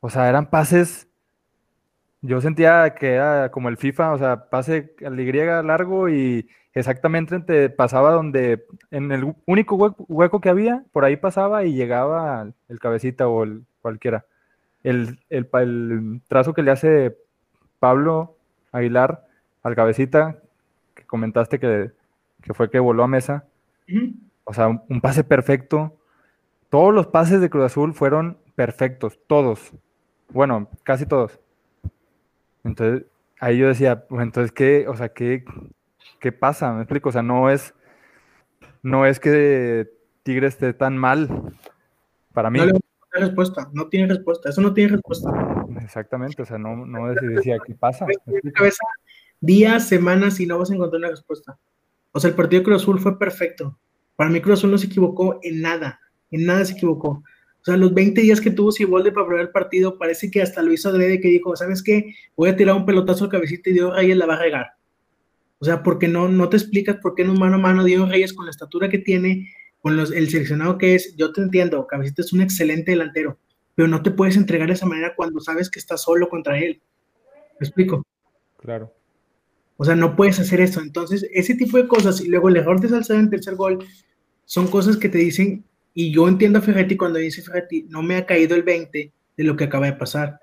[0.00, 1.08] O sea, eran pases.
[2.20, 7.40] Yo sentía que era como el FIFA, o sea, pase al Y largo y exactamente
[7.40, 9.76] te pasaba donde, en el único
[10.08, 14.26] hueco, que había, por ahí pasaba y llegaba el cabecita o el cualquiera.
[14.82, 17.16] El, el, trazo que le hace
[17.78, 18.36] Pablo
[18.72, 19.26] Aguilar
[19.62, 20.38] al cabecita,
[20.94, 21.92] que comentaste que,
[22.52, 23.46] fue que voló a mesa.
[24.44, 25.96] O sea, un, pase perfecto.
[26.68, 29.72] Todos los pases de Cruz Azul fueron perfectos, todos.
[30.28, 31.40] Bueno, casi todos.
[32.64, 33.06] Entonces,
[33.40, 35.44] ahí yo decía, pues entonces, ¿qué, o sea, qué,
[36.26, 36.72] qué pasa?
[36.72, 37.72] Me explico, o sea, no es,
[38.82, 39.88] no es que
[40.24, 41.28] Tigre esté tan mal.
[42.32, 42.58] Para mí.
[42.58, 45.30] No tiene respuesta, no tiene respuesta, eso no tiene respuesta.
[45.80, 48.06] Exactamente, o sea, no, no decía, ¿qué pasa?
[49.40, 51.56] Días, semanas y no vas a encontrar una respuesta.
[52.10, 53.78] O sea, el partido de Cruz Azul fue perfecto.
[54.16, 56.00] Para mí Cruz Azul no se equivocó en nada,
[56.32, 57.22] en nada se equivocó.
[57.60, 60.60] O sea, los 20 días que tuvo Sibolde para probar el partido, parece que hasta
[60.60, 62.16] lo hizo adrede que dijo, ¿sabes qué?
[62.36, 64.76] Voy a tirar un pelotazo al cabecita y Diego Reyes la va a regar.
[65.58, 68.06] O sea, porque no, no te explicas por qué en un mano a mano Diego
[68.06, 69.48] Reyes con la estatura que tiene,
[69.80, 73.38] con los, el seleccionado que es, yo te entiendo, Cabecita es un excelente delantero,
[73.74, 76.82] pero no te puedes entregar de esa manera cuando sabes que estás solo contra él.
[77.58, 78.04] ¿Me explico?
[78.58, 78.92] Claro.
[79.78, 80.80] O sea, no puedes hacer eso.
[80.80, 83.78] Entonces, ese tipo de cosas, y luego el error de Salcedo en tercer gol,
[84.44, 85.64] son cosas que te dicen,
[85.94, 89.44] y yo entiendo a Ferretti cuando dice Ferretti, no me ha caído el 20 de
[89.44, 90.38] lo que acaba de pasar.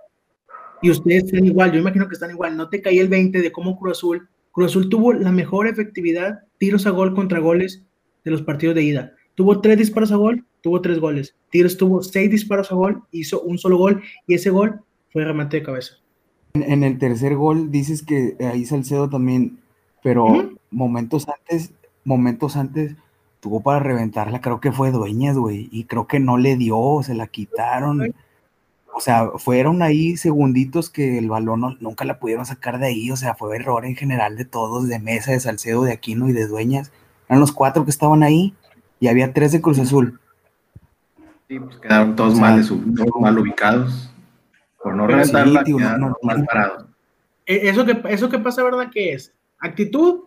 [0.81, 3.51] Y ustedes están igual, yo imagino que están igual, no te caí el 20 de
[3.51, 7.81] cómo Cruz Azul, Cruz Azul tuvo la mejor efectividad, tiros a gol contra goles
[8.23, 9.13] de los partidos de ida.
[9.33, 11.35] Tuvo tres disparos a gol, tuvo tres goles.
[11.49, 14.79] Tiros tuvo seis disparos a gol, hizo un solo gol, y ese gol
[15.11, 15.95] fue remate de cabeza.
[16.53, 19.57] En, el tercer gol dices que ahí Salcedo también,
[20.03, 22.95] pero momentos antes, momentos antes
[23.39, 27.15] tuvo para reventarla, creo que fue Dueñas, güey, y creo que no le dio, se
[27.15, 28.13] la quitaron.
[28.95, 33.17] O sea, fueron ahí segunditos que el balón nunca la pudieron sacar de ahí, o
[33.17, 36.47] sea, fue error en general de todos, de Mesa, de Salcedo, de Aquino y de
[36.47, 36.91] Dueñas.
[37.27, 38.53] Eran los cuatro que estaban ahí
[38.99, 40.19] y había tres de Cruz Azul.
[41.47, 42.63] Sí, pues quedaron todos mal,
[43.19, 44.13] mal ubicados.
[44.81, 45.63] Por no reventarla,
[46.21, 46.87] mal parado.
[47.45, 48.89] Eh, eso que, eso que pasa, ¿verdad?
[48.91, 49.33] ¿Qué es?
[49.59, 50.25] ¿Actitud?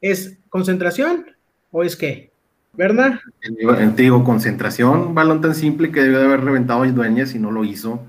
[0.00, 1.26] ¿Es concentración?
[1.70, 2.31] ¿O es qué?
[2.74, 3.20] ¿Verdad?
[3.40, 7.50] Te digo, concentración, balón tan simple que debió de haber reventado a Dueñas y no
[7.50, 8.00] lo hizo.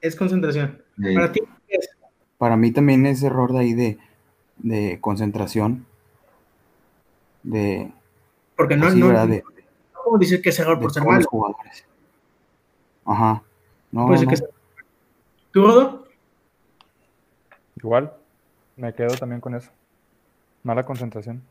[0.00, 0.82] Es concentración.
[1.14, 1.88] ¿Para ti es?
[2.36, 3.98] Para mí también es error de ahí de,
[4.58, 5.86] de concentración.
[7.44, 7.92] De.
[8.56, 11.24] Porque no, pues no, no, no, decir que es error por ser malo.
[13.04, 13.42] Ajá.
[13.92, 14.08] No,
[15.52, 16.08] ¿Tú, Rodo?
[17.76, 18.12] Igual,
[18.76, 19.70] me quedo también con eso.
[20.64, 21.42] Mala concentración.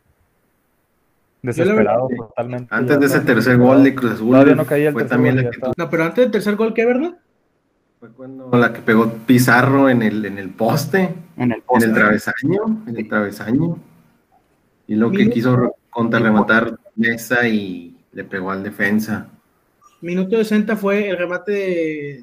[1.42, 2.68] Desesperado totalmente.
[2.70, 5.90] Antes de ese tercer gol de Cruz Azul, no caía el fue también la No,
[5.90, 7.18] pero antes del tercer gol, ¿qué, verdad?
[8.00, 11.86] Fue cuando la que pegó Pizarro en el, en el poste, en el, poste.
[11.86, 13.78] En el travesaño, en el travesaño.
[14.88, 19.28] Y lo que quiso contrarrematar Mesa y le pegó al defensa.
[20.02, 21.52] Minuto 60 fue el remate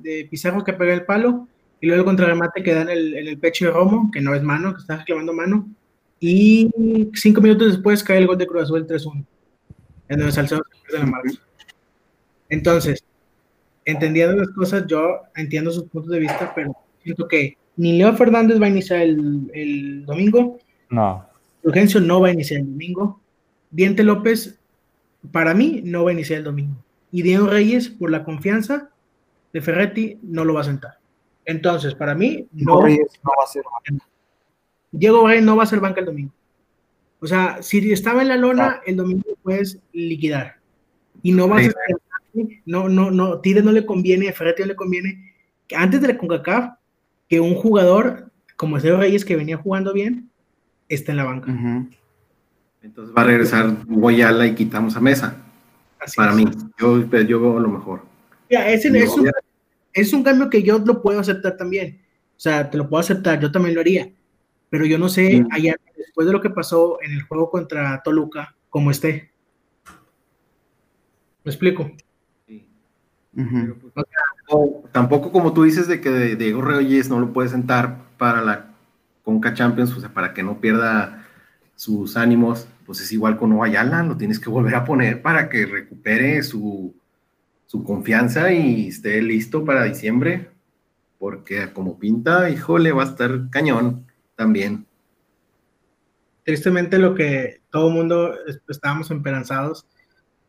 [0.01, 1.47] de, Pizarro que pega el palo
[1.81, 4.75] y luego el contrarremate que da en el, pecho de Romo, que no es mano,
[4.75, 5.69] que está reclamando mano.
[6.21, 6.71] Y
[7.15, 9.25] cinco minutos después cae el gol de Cruz Azul 3-1,
[10.09, 11.31] en donde Salcedo de la marca.
[12.49, 13.05] Entonces,
[13.85, 18.61] entendiendo las cosas, yo entiendo sus puntos de vista, pero siento que ni Leo Fernández
[18.61, 20.59] va a iniciar el, el domingo.
[20.91, 21.25] No.
[21.63, 23.21] Urgencio no va a iniciar el domingo.
[23.71, 24.59] Diente López,
[25.31, 26.77] para mí, no va a iniciar el domingo
[27.11, 28.91] y Diego Reyes, por la confianza
[29.53, 30.99] de Ferretti, no lo va a sentar.
[31.45, 33.63] Entonces, para mí, no, Reyes no va a ser.
[34.91, 36.33] Diego Reyes no va a ser banca el domingo.
[37.21, 40.57] O sea, si estaba en la lona, el domingo puedes liquidar.
[41.23, 41.73] Y no vas a
[42.67, 45.35] no, no, no, Tire no le conviene, a Ferretti no le conviene,
[45.67, 46.75] que antes de la CONCACAF,
[47.29, 50.31] que un jugador como Ezequiel Reyes, que venía jugando bien,
[50.89, 51.53] está en la banca.
[52.83, 55.37] Entonces va a regresar Guayala y quitamos a Mesa.
[56.01, 56.37] Así Para es.
[56.37, 56.45] mí,
[56.79, 58.03] yo, yo veo lo mejor.
[58.49, 59.31] Mira, ese No, es, un,
[59.93, 62.01] es un cambio que yo lo puedo aceptar también.
[62.37, 64.11] O sea, te lo puedo aceptar, yo también lo haría.
[64.71, 65.45] Pero yo no sé, Sí.
[65.51, 69.31] allá, después de lo que pasó en el juego contra Toluca, cómo esté.
[71.45, 71.91] ¿Me explico?
[72.47, 72.67] Sí.
[73.37, 73.51] Ujú.
[73.51, 77.53] Pero, pues, tampoco, tampoco como tú dices de que de- Diego Reyes no lo puedes
[77.53, 78.75] sentar para la
[79.23, 81.25] Conca Champions, o sea, para que no pierda
[81.75, 85.65] sus ánimos, pues es igual con Ayala, lo tienes que volver a poner para que
[85.67, 86.95] recupere su,
[87.67, 90.49] su confianza y esté listo para diciembre,
[91.19, 94.07] porque como pinta, híjole, va a estar cañón
[94.39, 94.87] también.
[96.45, 99.87] Tristemente lo que todo el mundo es- estábamos esperanzados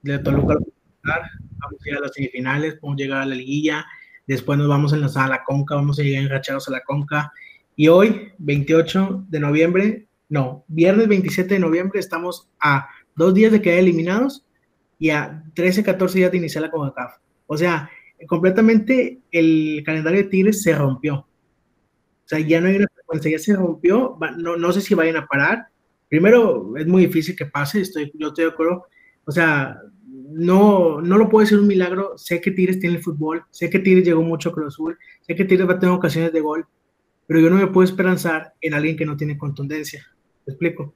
[0.04, 0.56] de Toluca
[1.04, 3.86] vamos a llegar a las semifinales, podemos llegar a la liguilla,
[4.28, 7.34] después nos vamos a enlazar a la Conca, vamos a llegar enrachados a la Conca.
[7.76, 13.62] Y hoy, 28 de noviembre, no, viernes 27 de noviembre, estamos a dos días de
[13.62, 14.46] quedar eliminados
[15.00, 17.18] y a 13, 14 días de iniciar la CONCACAF.
[17.48, 17.90] O sea,
[18.28, 21.16] completamente el calendario de Tigres se rompió.
[21.16, 24.18] O sea, ya no hay una frecuencia, ya se rompió.
[24.38, 25.68] No, no sé si vayan a parar.
[26.08, 28.86] Primero, es muy difícil que pase, yo estoy de acuerdo.
[29.26, 29.80] O sea,
[30.32, 32.18] no, no lo puedo decir un milagro.
[32.18, 35.36] Sé que Tigres tiene el fútbol, sé que Tigres llegó mucho a Cruz Azul, sé
[35.36, 36.66] que Tigres va a tener ocasiones de gol,
[37.28, 40.06] pero yo no me puedo esperanzar en alguien que no tiene contundencia.
[40.46, 40.94] ¿Te explico?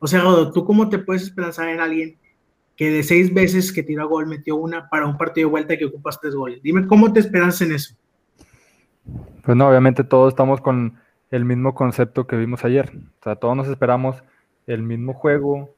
[0.00, 2.18] O sea, Rodo, ¿tú cómo te puedes esperanzar en alguien
[2.76, 5.76] que de seis veces que tiró a gol metió una para un partido de vuelta
[5.76, 6.62] que ocupas tres goles?
[6.62, 7.94] Dime cómo te esperanzas en eso.
[9.44, 10.98] Pues no, obviamente todos estamos con
[11.30, 12.90] el mismo concepto que vimos ayer.
[13.20, 14.22] O sea, todos nos esperamos
[14.66, 15.74] el mismo juego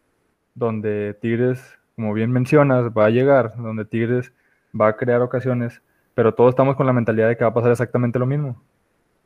[0.54, 4.32] donde Tigres, como bien mencionas, va a llegar, donde Tigres
[4.78, 5.82] va a crear ocasiones,
[6.14, 8.60] pero todos estamos con la mentalidad de que va a pasar exactamente lo mismo.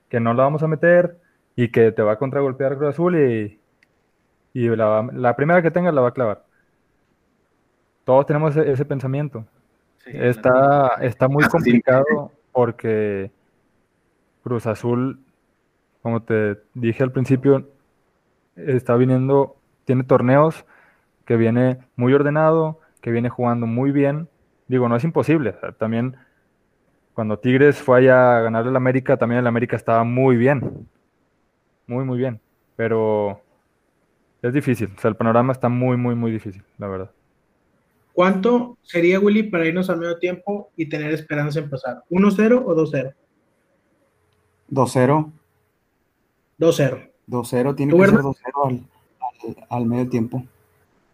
[0.09, 1.19] Que no la vamos a meter
[1.57, 3.61] y que te va a contragolpear Cruz Azul y,
[4.53, 6.45] y la, la primera que tengas la va a clavar.
[8.05, 9.47] Todos tenemos ese, ese pensamiento.
[10.07, 13.31] Está, está muy complicado porque
[14.43, 15.24] Cruz Azul,
[16.05, 17.67] como te dije al principio,
[18.57, 20.67] está viniendo, tiene torneos
[21.25, 24.29] que viene muy ordenado, que viene jugando muy bien.
[24.69, 25.55] Digo, no es imposible.
[25.57, 26.15] o sea, también
[27.15, 30.87] cuando Tigres fue allá a ganarle al América, también el América estaba muy bien.
[31.87, 32.39] Muy, muy bien.
[32.77, 33.41] Pero
[34.43, 34.93] es difícil.
[34.95, 37.11] O sea, el panorama está muy, muy, muy difícil, la verdad.
[38.13, 42.03] ¿Cuánto sería, Willy, para irnos al medio tiempo y tener esperanza en pasar?
[42.11, 43.15] ¿1-0 o 2-0?
[44.71, 45.33] 2-0.
[46.59, 47.11] 2-0.
[47.29, 48.21] 2-0, tiene ¿Tú, que ser Werner?
[48.21, 50.45] 2-0 al, al, al medio tiempo.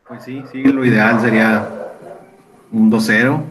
[0.06, 1.68] Pues sí, sí, lo ideal sería
[2.72, 3.42] un 2-0,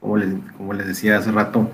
[0.00, 1.68] como les, como les decía hace rato,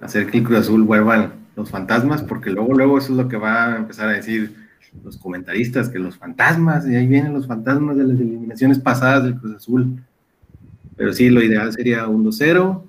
[0.00, 3.36] hacer que el Cruz Azul vuelvan los fantasmas, porque luego, luego eso es lo que
[3.36, 4.56] va a empezar a decir
[5.04, 9.36] los comentaristas, que los fantasmas, y ahí vienen los fantasmas de las eliminaciones pasadas del
[9.36, 10.02] Cruz Azul.
[10.96, 12.82] Pero sí, lo ideal sería un 2-0,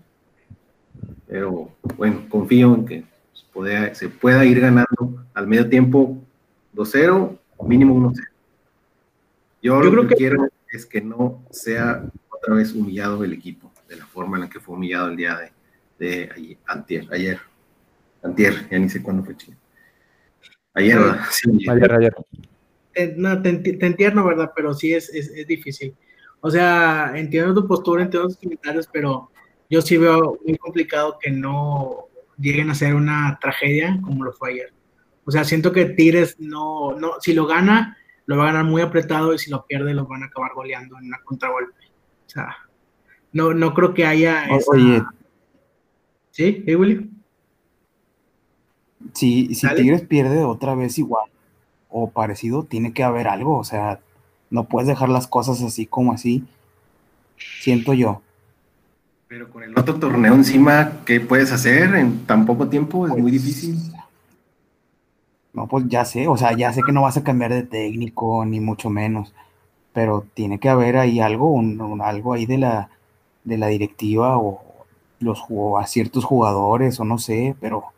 [1.27, 3.03] pero bueno, confío en que
[3.59, 6.17] pueda, se pueda ir ganando al medio tiempo
[6.73, 8.13] 2-0, mínimo 1-0.
[9.61, 13.33] Yo, Yo lo creo que, que- quiero es que no sea otra vez humillado el
[13.33, 15.37] equipo, de la forma en la que fue humillado el día
[15.97, 17.39] de, de ayer, antier, ayer,
[18.23, 19.57] antier, ya ni sé cuándo fue chido.
[20.73, 21.03] Ayer, Sí.
[21.03, 21.21] ¿verdad?
[21.31, 21.69] Sí, ayer.
[21.69, 22.15] Ayer, ayer.
[22.93, 24.51] Eh, no, te, te entiendo, ¿verdad?
[24.55, 25.93] Pero sí es, es, es difícil.
[26.39, 29.29] O sea, entiendo tu postura, entiendo tus comentarios, pero
[29.69, 32.05] yo sí veo muy complicado que no
[32.39, 34.73] lleguen a ser una tragedia como lo fue ayer.
[35.25, 38.81] O sea, siento que Tigres no, no, si lo gana, lo va a ganar muy
[38.81, 41.73] apretado y si lo pierde, lo van a acabar goleando en una contragolpe.
[42.25, 42.55] O sea,
[43.33, 45.03] no, no creo que haya esa- Oye,
[46.31, 46.63] ¿Sí?
[46.65, 47.09] ¿Sí, Willy?
[49.13, 49.81] si, si Dale.
[49.81, 51.29] Tigres pierde otra vez igual
[51.89, 53.57] o parecido, tiene que haber algo.
[53.57, 53.99] O sea,
[54.49, 56.43] no puedes dejar las cosas así como así.
[57.61, 58.21] Siento yo.
[59.29, 63.07] Pero con el otro torneo encima, ¿qué puedes hacer en tan poco tiempo?
[63.07, 63.77] Es muy difícil.
[65.53, 68.45] No, pues ya sé, o sea, ya sé que no vas a cambiar de técnico,
[68.45, 69.33] ni mucho menos,
[69.93, 72.89] pero tiene que haber ahí algo, un- un- algo ahí de la,
[73.45, 74.61] de la directiva o
[75.19, 77.93] los o a ciertos jugadores o no sé, pero, o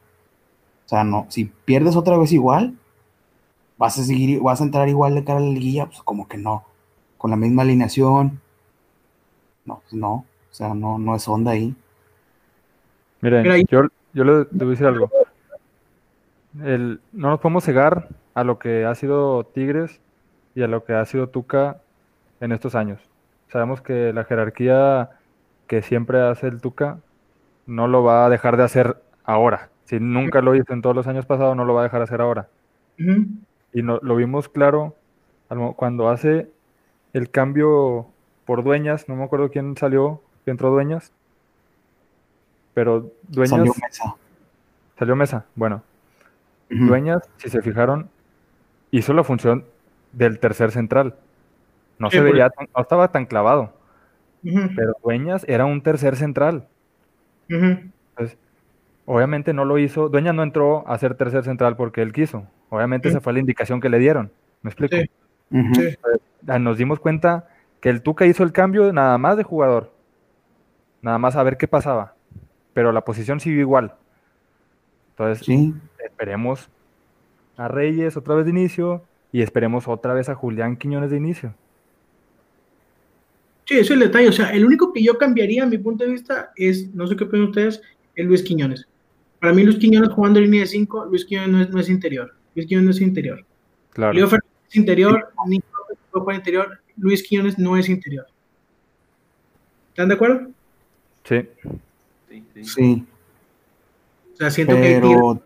[0.86, 2.78] sea, no, si pierdes otra vez igual,
[3.78, 6.38] vas a seguir, vas a entrar igual de cara a la liguilla, pues como que
[6.38, 6.64] no,
[7.18, 8.40] con la misma alineación,
[9.66, 11.74] no, pues no, o sea, no, no es onda ahí.
[13.22, 13.84] Miren, Mira, ahí- yo,
[14.14, 15.10] yo le, voy a decir algo.
[16.64, 20.00] El- no nos podemos cegar a lo que ha sido Tigres
[20.56, 21.78] y a lo que ha sido Tuca
[22.40, 23.00] en estos años.
[23.50, 25.12] Sabemos que la jerarquía
[25.68, 26.98] que siempre hace el Tuca
[27.68, 29.70] no lo va a dejar de hacer ahora.
[29.86, 32.04] Si nunca lo hizo en todos los años pasados, no lo va a dejar de
[32.06, 32.48] hacer ahora.
[33.74, 34.96] Y no, lo vimos claro
[35.76, 36.50] cuando hace
[37.14, 38.08] el cambio
[38.46, 41.12] por Dueñas, no me acuerdo quién salió, entró Dueñas,
[42.74, 45.38] pero Dueñas Salió salió, Mesa.
[45.38, 45.46] Mesa.
[45.56, 45.84] Bueno.
[46.70, 48.10] Dueñas, si se fijaron,
[48.92, 49.66] hizo la función
[50.14, 51.16] del tercer central.
[52.00, 53.74] No Sí, se veía, tan- no estaba tan clavado,
[54.76, 56.68] pero Dueñas era un tercer central.
[57.50, 58.38] Entonces,
[59.06, 60.08] obviamente no lo hizo.
[60.10, 62.46] Dueñas no entró a ser tercer central porque él quiso.
[62.70, 64.32] Obviamente esa fue la indicación que le dieron.
[64.62, 64.96] ¿Me explico?
[64.96, 65.10] Sí.
[65.52, 65.76] Ujú.
[65.76, 65.98] Sí.
[66.48, 67.50] Ah, Nos dimos cuenta
[67.82, 69.92] que el Tuca hizo el cambio nada más de jugador.
[71.02, 72.16] Nada más a ver qué pasaba.
[72.74, 73.96] Pero la posición siguió igual.
[75.12, 76.70] Entonces, Sí, esperemos
[77.58, 81.54] a Reyes otra vez de inicio y esperemos otra vez a Julián Quiñones de inicio.
[83.66, 84.30] Sí, ese es el detalle.
[84.30, 87.16] O sea, el único que yo cambiaría, a mi punto de vista, es, no sé
[87.16, 87.82] qué opinan ustedes,
[88.16, 88.88] es Luis Quiñones.
[89.40, 91.90] Para mí, Luis Quiñones jugando en línea de 5, Luis Quiñones no es, no es
[91.90, 92.34] interior.
[92.56, 93.46] Luis Quiñones no es interior.
[93.92, 94.14] Claro.
[94.14, 95.68] Leo Fernández es interior, Nico
[96.12, 98.26] jugar interior, Luis Quiñones no es interior.
[99.90, 100.52] ¿Están de acuerdo?
[101.24, 101.48] Sí.
[102.30, 102.66] Sí, sí.
[102.66, 103.06] sí.
[104.34, 105.42] O sea, siento que Pero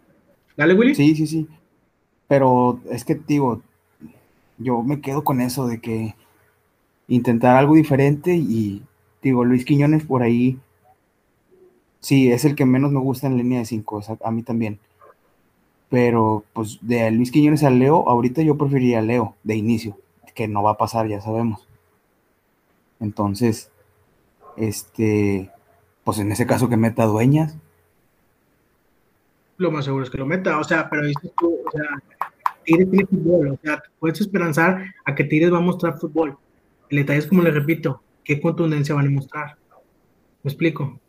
[0.58, 0.96] Dale, Willy.
[0.96, 1.48] Sí, sí, sí.
[2.28, 3.62] Pero es que, digo,
[4.58, 6.16] yo me quedo con eso de que
[7.08, 8.82] intentar algo diferente y,
[9.22, 10.58] digo, Luis Quiñones por ahí,
[12.00, 14.80] sí, es el que menos me gusta en línea de 5, a mí también.
[15.90, 19.98] Pero, pues, de Luis Quiñones a Leo, ahorita yo preferiría a Leo, de inicio,
[20.34, 21.68] que no va a pasar, ya sabemos.
[23.00, 23.70] Entonces,
[24.58, 25.52] este,
[26.06, 27.58] pues en ese caso que meta dueñas,
[29.58, 30.60] Lo más seguro es que lo meta.
[30.60, 31.88] O sea, pero dices tú, o sea,
[32.64, 33.48] Tigres tiene fútbol.
[33.50, 36.38] O sea, puedes esperanzar a que Tigres va a mostrar fútbol.
[36.90, 39.58] El detalle es, como les repito, qué contundencia van a mostrar.
[40.44, 41.00] ¿Me explico?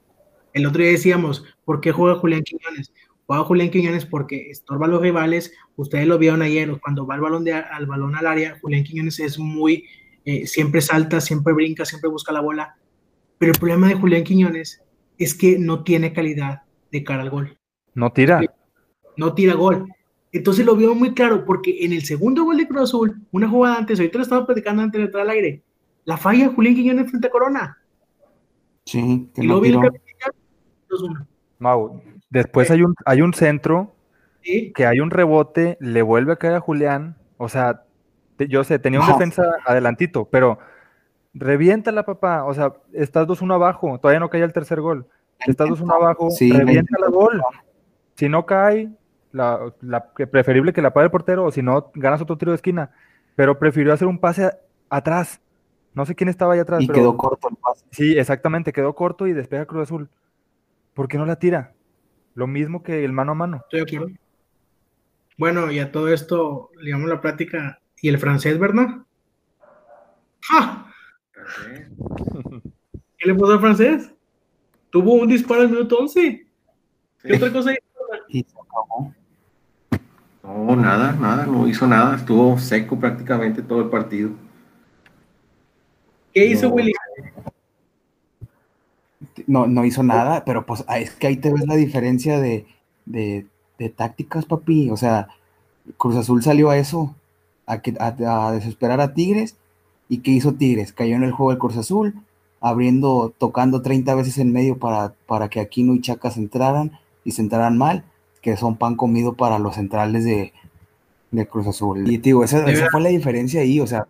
[0.54, 2.90] El otro día decíamos, ¿por qué juega Julián Quiñones?
[3.26, 5.52] Juega Julián Quiñones porque estorba a los rivales.
[5.76, 9.20] Ustedes lo vieron ayer, cuando va el balón, de, al, balón al área, Julián Quiñones
[9.20, 9.84] es muy,
[10.24, 12.76] eh, siempre salta, siempre brinca, siempre busca la bola.
[13.36, 14.80] Pero el problema de Julián Quiñones
[15.18, 17.58] es que no tiene calidad de cara al gol
[17.94, 18.40] No tira.
[19.16, 19.86] no tira gol.
[20.32, 23.76] Entonces lo vio muy claro, porque en el segundo gol de Cruz Azul, una jugada
[23.78, 25.62] antes, ahorita lo estaba platicando antes de entrar al aire,
[26.04, 27.78] la falla Julián Quiñones frente a Corona.
[28.84, 29.90] sí, que Y capitán,
[30.90, 31.26] 2-1.
[31.58, 33.92] Mau, después hay un, hay un centro
[34.42, 37.16] Sí, que hay un rebote, le vuelve a caer a Julián.
[37.36, 37.82] O sea,
[38.38, 39.12] yo sé, tenía un No.
[39.14, 40.58] defensa adelantito, pero
[41.38, 42.44] reviéntala, papá.
[42.44, 45.06] O sea, estás 2-1 abajo, todavía no cae el tercer gol.
[45.46, 47.42] Estás 2-1 abajo, Sí, la gol.
[48.14, 48.90] Si no cae,
[49.32, 49.72] la,
[50.30, 52.90] preferible que la pague el portero, o si no, ganas otro tiro de esquina.
[53.34, 55.40] Pero prefirió hacer un pase a- atrás.
[55.92, 57.84] No sé quién estaba ahí atrás, Y pero quedó corto el pase.
[57.90, 60.08] sí, exactamente, quedó corto y despega Cruz Azul.
[60.94, 61.74] ¿Por qué no la tira?
[62.34, 63.56] Lo mismo que el mano a mano.
[63.70, 64.14] estoy de acuerdo.
[65.38, 68.86] Bueno, y a todo esto, digamos la plática, ¿y el francés, verdad?
[73.18, 74.10] ¿Qué le pasó al francés?
[74.90, 76.46] Tuvo un disparo al minuto 11.
[77.22, 77.34] ¿Qué Sí.
[77.34, 79.12] otra cosa acabó.
[80.42, 82.16] No, nada, nada, no hizo nada.
[82.16, 84.30] Estuvo seco prácticamente todo el partido.
[86.32, 86.74] ¿Qué hizo No.
[86.74, 86.92] Willy?
[89.46, 92.66] No, no hizo nada, pero pues ah, es que ahí te ves la diferencia de,
[93.06, 93.46] de,
[93.78, 94.90] de tácticas, papi.
[94.90, 95.28] O sea,
[95.96, 97.14] Cruz Azul salió a eso,
[97.66, 99.56] a, que, a, a desesperar a Tigres.
[100.08, 100.92] ¿Y qué hizo Tigres?
[100.92, 102.14] Cayó en el juego del Cruz Azul,
[102.60, 106.92] abriendo, tocando 30 veces en medio para, para que Aquino y Chacas entraran
[107.24, 108.04] y se entraran mal,
[108.40, 110.52] que son pan comido para los centrales de,
[111.30, 112.10] de Cruz Azul.
[112.10, 114.06] Y digo, esa, esa fue la diferencia ahí, o sea,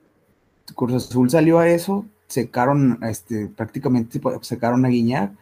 [0.74, 5.32] Cruz Azul salió a eso, secaron, este, prácticamente secaron a Guiñac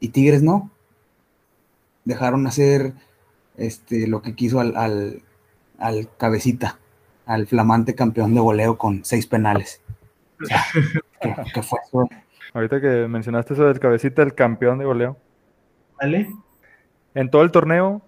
[0.00, 0.70] y Tigres no.
[2.04, 2.94] Dejaron hacer
[3.56, 5.22] este, lo que quiso al, al,
[5.78, 6.78] al cabecita,
[7.26, 9.80] al flamante campeón de goleo con seis penales.
[10.42, 10.62] O sea,
[11.20, 12.08] ¿qué, qué fue eso?
[12.52, 15.16] Ahorita que mencionaste eso del cabecita, el campeón de goleo.
[16.00, 16.28] ¿Vale?
[17.14, 18.02] En todo el torneo,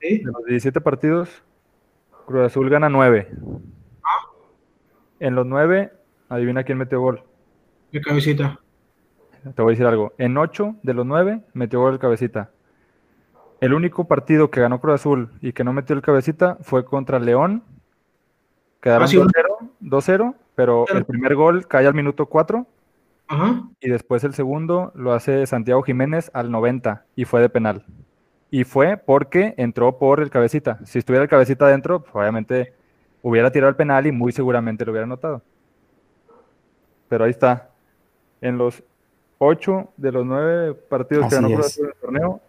[0.00, 0.18] ¿Sí?
[0.18, 1.42] de los 17 partidos,
[2.26, 3.28] Cruz Azul gana 9.
[5.20, 5.92] En los 9,
[6.28, 7.22] adivina quién metió gol.
[7.92, 8.58] De cabecita.
[9.54, 10.12] Te voy a decir algo.
[10.18, 12.50] En 8 de los 9, metió gol el cabecita.
[13.60, 17.20] El único partido que ganó Cruz Azul y que no metió el cabecita fue contra
[17.20, 17.62] León.
[18.80, 19.30] Quedaron Ah, sí, 2-0,
[19.80, 20.98] 2-0, pero Claro.
[21.00, 22.64] el primer gol cae al minuto 4
[23.26, 23.62] Ajá.
[23.80, 27.84] y después el segundo lo hace Santiago Jiménez al 90 y fue de penal.
[28.48, 30.78] Y fue porque entró por el cabecita.
[30.84, 32.74] Si estuviera el cabecita adentro, pues, obviamente
[33.22, 35.42] hubiera tirado el penal y muy seguramente lo hubiera anotado.
[37.08, 37.70] Pero ahí está.
[38.40, 38.84] En los
[39.38, 41.72] 8 de los 9 partidos que Así ganó Cruz es.
[41.72, 42.40] Azul en el torneo,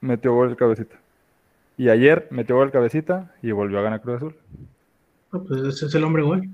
[0.00, 0.96] metió gol el cabecita.
[1.76, 4.36] Y ayer metió gol el cabecita y volvió a ganar Cruz Azul.
[5.32, 6.48] No, pues ese es el hombre gol.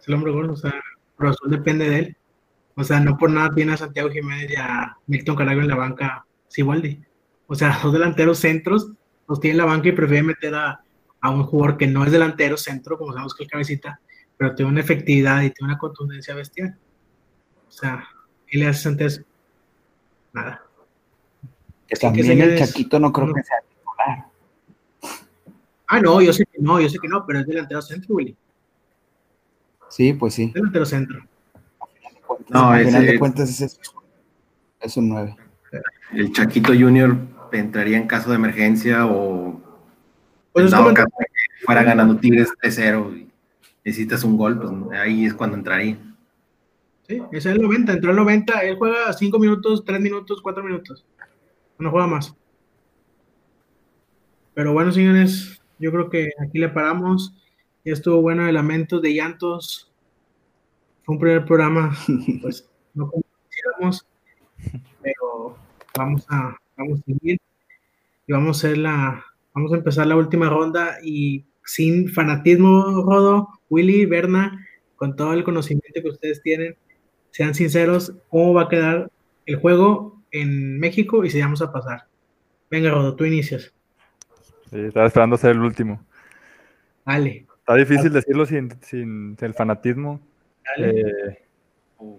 [0.00, 0.74] Es el hombre gol, o sea,
[1.16, 2.16] Cruz Azul depende de él.
[2.74, 5.76] O sea, no por nada tiene a Santiago Jiménez y a Milton Carago en la
[5.76, 7.02] banca Siboldi.
[7.46, 8.90] O sea, dos delanteros centros
[9.28, 10.80] los tiene en la banca y prefiere meter a,
[11.20, 14.00] a un jugador que no es delantero centro, como sabemos que el cabecita,
[14.36, 16.76] pero tiene una efectividad y tiene una contundencia bestial.
[17.68, 18.08] O sea,
[18.46, 19.22] ¿qué le hace antes?
[20.32, 20.64] Nada.
[21.86, 23.34] Que, también el Chaquito no creo no.
[23.34, 24.26] que sea titular.
[25.88, 28.36] Ah, no, yo sé que no, yo sé que no, pero es delantero centro, Willy.
[29.90, 30.50] Sí, pues sí.
[30.54, 31.20] Delantero centro.
[32.48, 33.78] No, al final de cuentas es,
[34.80, 35.36] es un 9.
[36.12, 37.16] El Chaquito Junior
[37.52, 39.60] entraría en caso de emergencia o
[40.52, 43.28] Pues como- caso de que fuera ganando Tigres 3-0 y
[43.84, 45.98] necesitas un gol, pues ahí es cuando entraría.
[47.08, 50.62] Sí, ese es el 90, entró el 90, él juega 5 minutos, 3 minutos, 4
[50.62, 51.04] minutos.
[51.78, 52.34] No juega más.
[54.54, 57.34] Pero bueno, señores, yo creo que aquí le paramos.
[57.84, 59.90] Ya estuvo bueno de lamentos, de llantos.
[61.02, 61.96] Fue un primer programa,
[62.42, 64.06] pues no como quisiéramos,
[65.02, 65.56] pero
[65.96, 67.40] vamos a, vamos a seguir
[68.26, 69.24] y vamos a hacer la,
[69.54, 74.66] vamos a empezar la última ronda y sin fanatismo, Rodo, Willy, Berna,
[74.96, 76.76] con todo el conocimiento que ustedes tienen,
[77.30, 79.10] sean sinceros, ¿cómo va a quedar
[79.46, 82.04] el juego en México y si vamos a pasar?
[82.70, 83.72] Venga, Rodo, tú inicias.
[84.70, 86.04] Sí, estaba esperando ser el último.
[87.04, 90.20] Dale, Está difícil decirlo sin, sin el fanatismo.
[90.76, 91.00] dale.
[91.00, 91.38] Eh,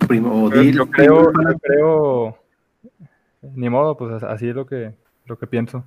[0.08, 2.38] primo, o Pero Dil- yo creo, yo creo,
[3.56, 4.96] ni modo, pues así es lo que,
[5.26, 5.84] lo que pienso.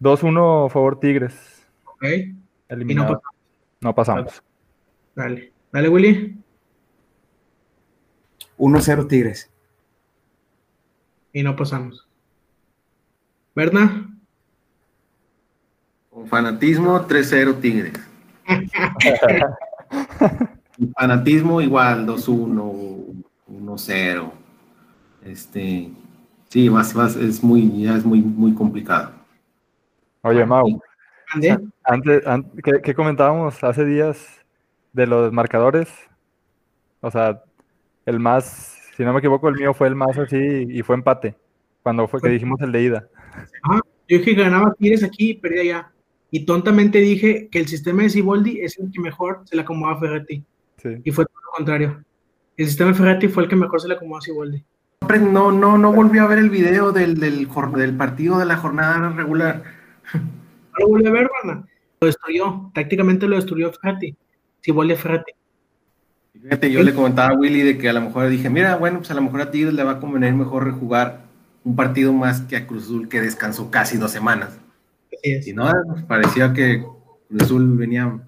[0.00, 2.36] 2-1 favor Tigres, ok, y no
[2.68, 3.06] eliminado.
[3.14, 3.34] pasamos.
[3.80, 4.42] No pasamos.
[5.14, 6.36] Dale, dale, Willy.
[8.58, 9.50] 1-0 Tigres.
[11.32, 12.06] Y no pasamos.
[13.54, 14.06] Berna,
[16.10, 17.92] Con fanatismo 3-0 Tigres.
[20.96, 24.32] Fanatismo igual 2-1, 1-0.
[25.24, 25.90] Este,
[26.48, 29.12] sí, vas, vas, es muy, ya es muy, muy complicado.
[30.22, 30.80] Oye, Mau,
[31.84, 34.26] antes, an- ¿qué, qué comentábamos hace días
[34.92, 35.88] de los marcadores?
[37.00, 37.42] O sea,
[38.06, 40.36] el más, si no me equivoco, el mío fue el más así
[40.68, 41.34] y fue empate.
[41.82, 43.08] Cuando fue que dijimos el de ida.
[44.08, 45.92] Yo dije que ganaba Tigres aquí y perdía allá.
[46.30, 49.94] Y tontamente dije que el sistema de Siboldi es el que mejor se le acomoda
[49.94, 50.44] a Ferretti.
[50.80, 50.88] Sí.
[51.04, 52.04] Y fue todo lo contrario.
[52.56, 54.64] El sistema de Ferretti fue el que mejor se le acomodó a Siboldi.
[55.20, 57.48] No, no, no volví a ver el video del, del,
[57.96, 59.62] partido de la jornada regular.
[60.72, 61.66] No lo volví a ver, Berna.
[62.00, 62.70] Lo destruyó.
[62.72, 64.16] Tácticamente lo destruyó Ferretti.
[64.60, 65.32] Siboldi a Ferretti.
[66.40, 69.10] Fíjate, yo le comentaba a Willy de que a lo mejor dije, mira, bueno, pues
[69.10, 71.22] a lo mejor a Tigres le va a convenir mejor rejugar
[71.64, 74.58] un partido más que a Cruz Azul que descansó casi dos semanas.
[75.22, 76.84] Y no, pues, parecía que
[77.28, 78.20] Cruz Azul venía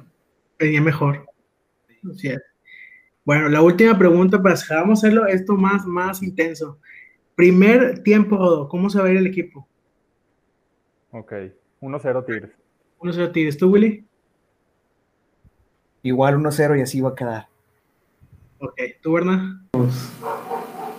[0.58, 1.26] Venía mejor.
[2.10, 2.40] Así es.
[3.24, 6.78] Bueno, la última pregunta para cerrar, vamos a hacerlo esto más, más intenso.
[7.34, 9.66] Primer tiempo, ¿cómo se va a ir el equipo?
[11.10, 11.32] Ok,
[11.80, 12.50] 1-0 Tigres.
[13.00, 13.56] 1-0 Tigres.
[13.56, 14.04] ¿Tú, Willy?
[16.02, 17.48] Igual 1-0 y así va a quedar.
[18.58, 18.80] Ok.
[19.00, 19.64] ¿Tú, Berna?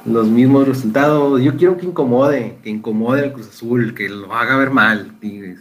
[0.05, 1.41] los mismos resultados.
[1.41, 5.59] Yo quiero que incomode, que incomode al Cruz Azul, que lo haga ver mal, Tigres.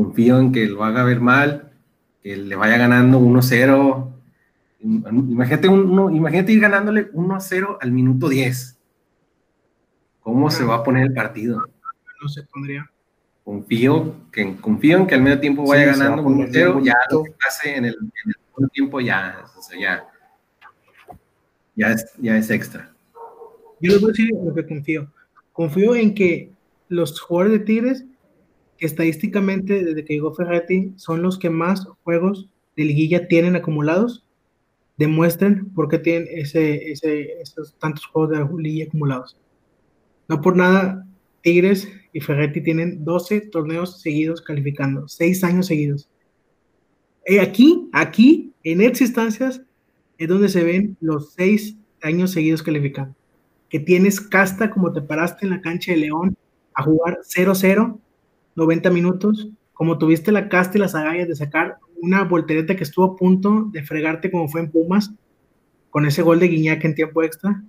[0.00, 1.70] Confío en que lo haga ver mal,
[2.22, 4.10] que le vaya ganando 1-0.
[4.82, 8.78] Imagínate, un- uno- imagínate ir ganándole 1-0 al minuto 10.
[10.20, 11.62] ¿Cómo se va a poner el partido?
[12.22, 12.90] No se pondría.
[13.44, 16.72] Confío, que, confío en que al medio tiempo vaya Sí, ganando poner 1-0.
[16.76, 20.08] bien Ya lo que pase en el, en el segundo tiempo ya, o sea, ya,
[21.76, 22.90] ya, es, ya es extra.
[23.80, 25.12] Yo les voy a decir lo que confío.
[25.52, 26.50] Confío en que
[26.88, 28.04] los jugadores de Tigres,
[28.80, 34.24] que estadísticamente desde que llegó Ferretti, son los que más juegos de liguilla tienen acumulados,
[34.96, 39.36] demuestren por qué tienen ese, ese, esos tantos juegos de liguilla acumulados.
[40.28, 41.06] No por nada,
[41.42, 46.10] Tigres y Ferretti tienen 12 torneos seguidos calificando, 6 años seguidos.
[47.24, 49.62] Eh, aquí, aquí, en estas instancias,
[50.18, 53.14] es donde se ven los 6 años seguidos calificando
[53.70, 56.36] que tienes casta como te paraste en la cancha de León
[56.74, 57.98] a jugar 0-0,
[58.60, 63.06] 90 minutos, como tuviste la casta y las agallas de sacar una voltereta que estuvo
[63.06, 65.14] a punto de fregarte como fue en Pumas,
[65.88, 67.62] con ese gol de Guiñac en tiempo extra,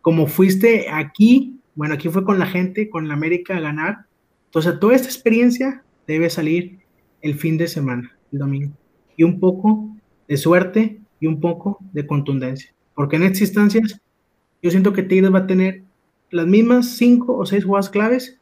[0.00, 4.06] como fuiste aquí, bueno, aquí fue con la gente, con la América a ganar,
[4.46, 6.78] entonces toda esta experiencia debe salir
[7.20, 8.72] el fin de semana, el domingo,
[9.18, 9.90] y un poco
[10.26, 14.00] de suerte y un poco de contundencia, porque en estas instancias
[14.62, 15.82] yo siento que Tigres va a tener
[16.30, 18.40] las mismas cinco o seis jugadas claves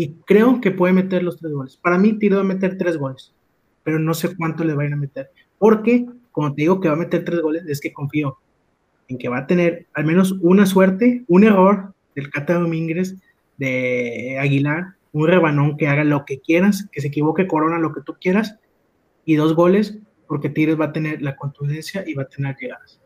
[0.00, 1.76] y creo que puede meter los tres goles.
[1.76, 3.34] Para mí, Tigres va a meter tres goles.
[3.82, 5.30] pero no sé cuánto le vayan a meter.
[5.58, 8.38] Porque, como te digo que va a meter tres goles, es que confío
[9.08, 13.16] en que va a tener al menos una suerte, un error del Cata Domínguez,
[13.58, 18.00] de Aguilar, un rebanón que haga lo que quieras, que se equivoque Corona, lo que
[18.00, 18.56] tú quieras,
[19.26, 22.98] y dos goles, porque Tigres va a tener la contundencia y va a tener llegadas.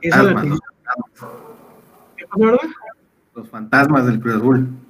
[0.00, 0.60] Esa es la Fantasmas, los,
[2.16, 2.68] ¿Qué pasa, verdad?
[3.36, 4.85] los fantasmas del Cruz Azul.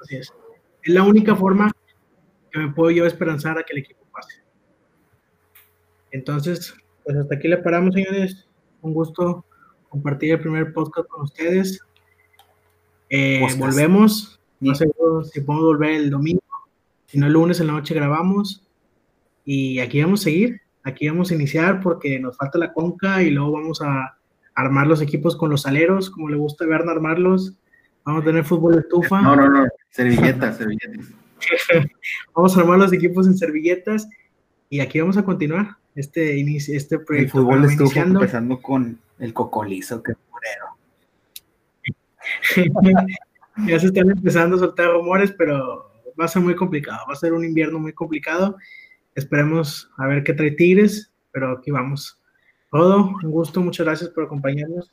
[0.00, 0.32] Así es.
[0.82, 1.70] Es la única forma
[2.50, 4.42] que me puedo yo esperanzar a que el equipo pase.
[6.10, 6.74] Entonces,
[7.04, 8.48] pues hasta aquí le paramos, señores.
[8.82, 9.44] Un gusto
[9.88, 11.80] compartir el primer podcast con ustedes.
[13.08, 14.40] Eh, volvemos.
[14.60, 14.86] No sé
[15.32, 16.42] si podemos volver el domingo.
[17.06, 18.66] Si no, el lunes en la noche grabamos.
[19.44, 20.60] Y aquí vamos a seguir.
[20.82, 24.16] Aquí vamos a iniciar porque nos falta la conca y luego vamos a
[24.54, 27.54] armar los equipos con los aleros, como le gusta ver armarlos.
[28.10, 29.22] Vamos a tener fútbol de estufa.
[29.22, 29.68] No, no, no.
[29.90, 31.06] Servilletas, servilletas.
[32.34, 34.08] Vamos a armar los equipos en servilletas
[34.68, 37.38] y aquí vamos a continuar este, inicio, este El proyecto.
[37.38, 38.20] fútbol que va estuvo iniciando.
[38.20, 40.66] empezando con el cocolizo, que purero.
[43.68, 46.98] ya se están empezando a soltar rumores, pero va a ser muy complicado.
[47.08, 48.56] Va a ser un invierno muy complicado.
[49.14, 52.20] Esperemos a ver qué trae Tigres, pero aquí vamos.
[52.72, 54.92] Todo, un gusto, muchas gracias por acompañarnos.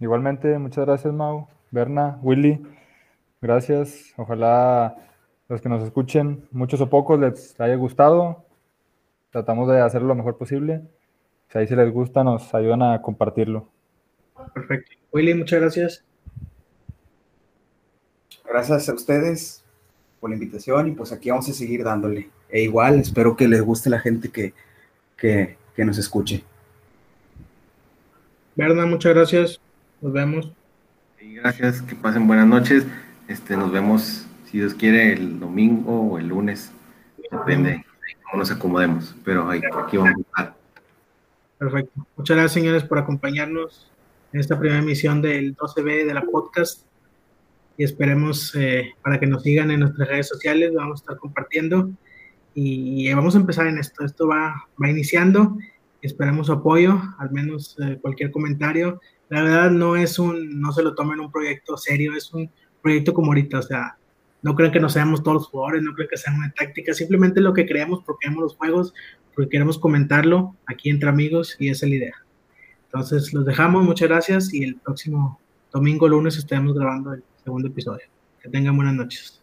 [0.00, 2.60] Igualmente, muchas gracias, Mau, Berna, Willy.
[3.40, 4.12] Gracias.
[4.16, 4.96] Ojalá
[5.48, 8.44] los que nos escuchen, muchos o pocos, les haya gustado.
[9.30, 10.82] Tratamos de hacerlo lo mejor posible.
[11.50, 13.68] Si ahí si les gusta, nos ayudan a compartirlo.
[14.52, 14.92] Perfecto.
[15.12, 16.04] Willy, muchas gracias.
[18.44, 19.64] Gracias a ustedes
[20.20, 22.30] por la invitación y pues aquí vamos a seguir dándole.
[22.50, 24.54] E igual, espero que les guste la gente que,
[25.16, 26.44] que, que nos escuche.
[28.56, 29.60] Berna, muchas gracias.
[30.00, 30.52] Nos vemos.
[31.28, 32.86] Y gracias, que pasen buenas noches.
[33.28, 36.72] Este, nos vemos, si Dios quiere, el domingo o el lunes.
[37.30, 37.84] Depende de
[38.24, 39.14] cómo nos acomodemos.
[39.26, 40.56] Pero ahí- aquí vamos a estar.
[41.58, 42.06] Perfecto.
[42.16, 43.90] Muchas gracias, señores, por acompañarnos
[44.32, 46.86] en esta primera emisión del 12B de la podcast.
[47.76, 50.72] Y esperemos eh, para que nos sigan en nuestras redes sociales.
[50.74, 51.90] Vamos a estar compartiendo.
[52.54, 54.02] Y, vamos a empezar en esto.
[54.02, 55.58] Esto va, va iniciando.
[56.00, 58.98] Esperemos su apoyo, al menos eh, cualquier comentario.
[59.28, 62.50] La verdad, no es un, no se lo tomen un proyecto serio, es un
[62.82, 63.58] proyecto como ahorita.
[63.58, 63.98] O sea,
[64.42, 67.40] no creen que nos seamos todos los jugadores, no creen que sea una táctica, simplemente
[67.40, 68.94] lo que creemos porque queremos los juegos,
[69.34, 72.14] porque queremos comentarlo aquí entre amigos y esa es la idea.
[72.84, 75.40] Entonces, los dejamos, muchas gracias y el próximo
[75.72, 78.06] domingo, lunes, estaremos grabando el segundo episodio.
[78.42, 79.37] Que tengan buenas noches.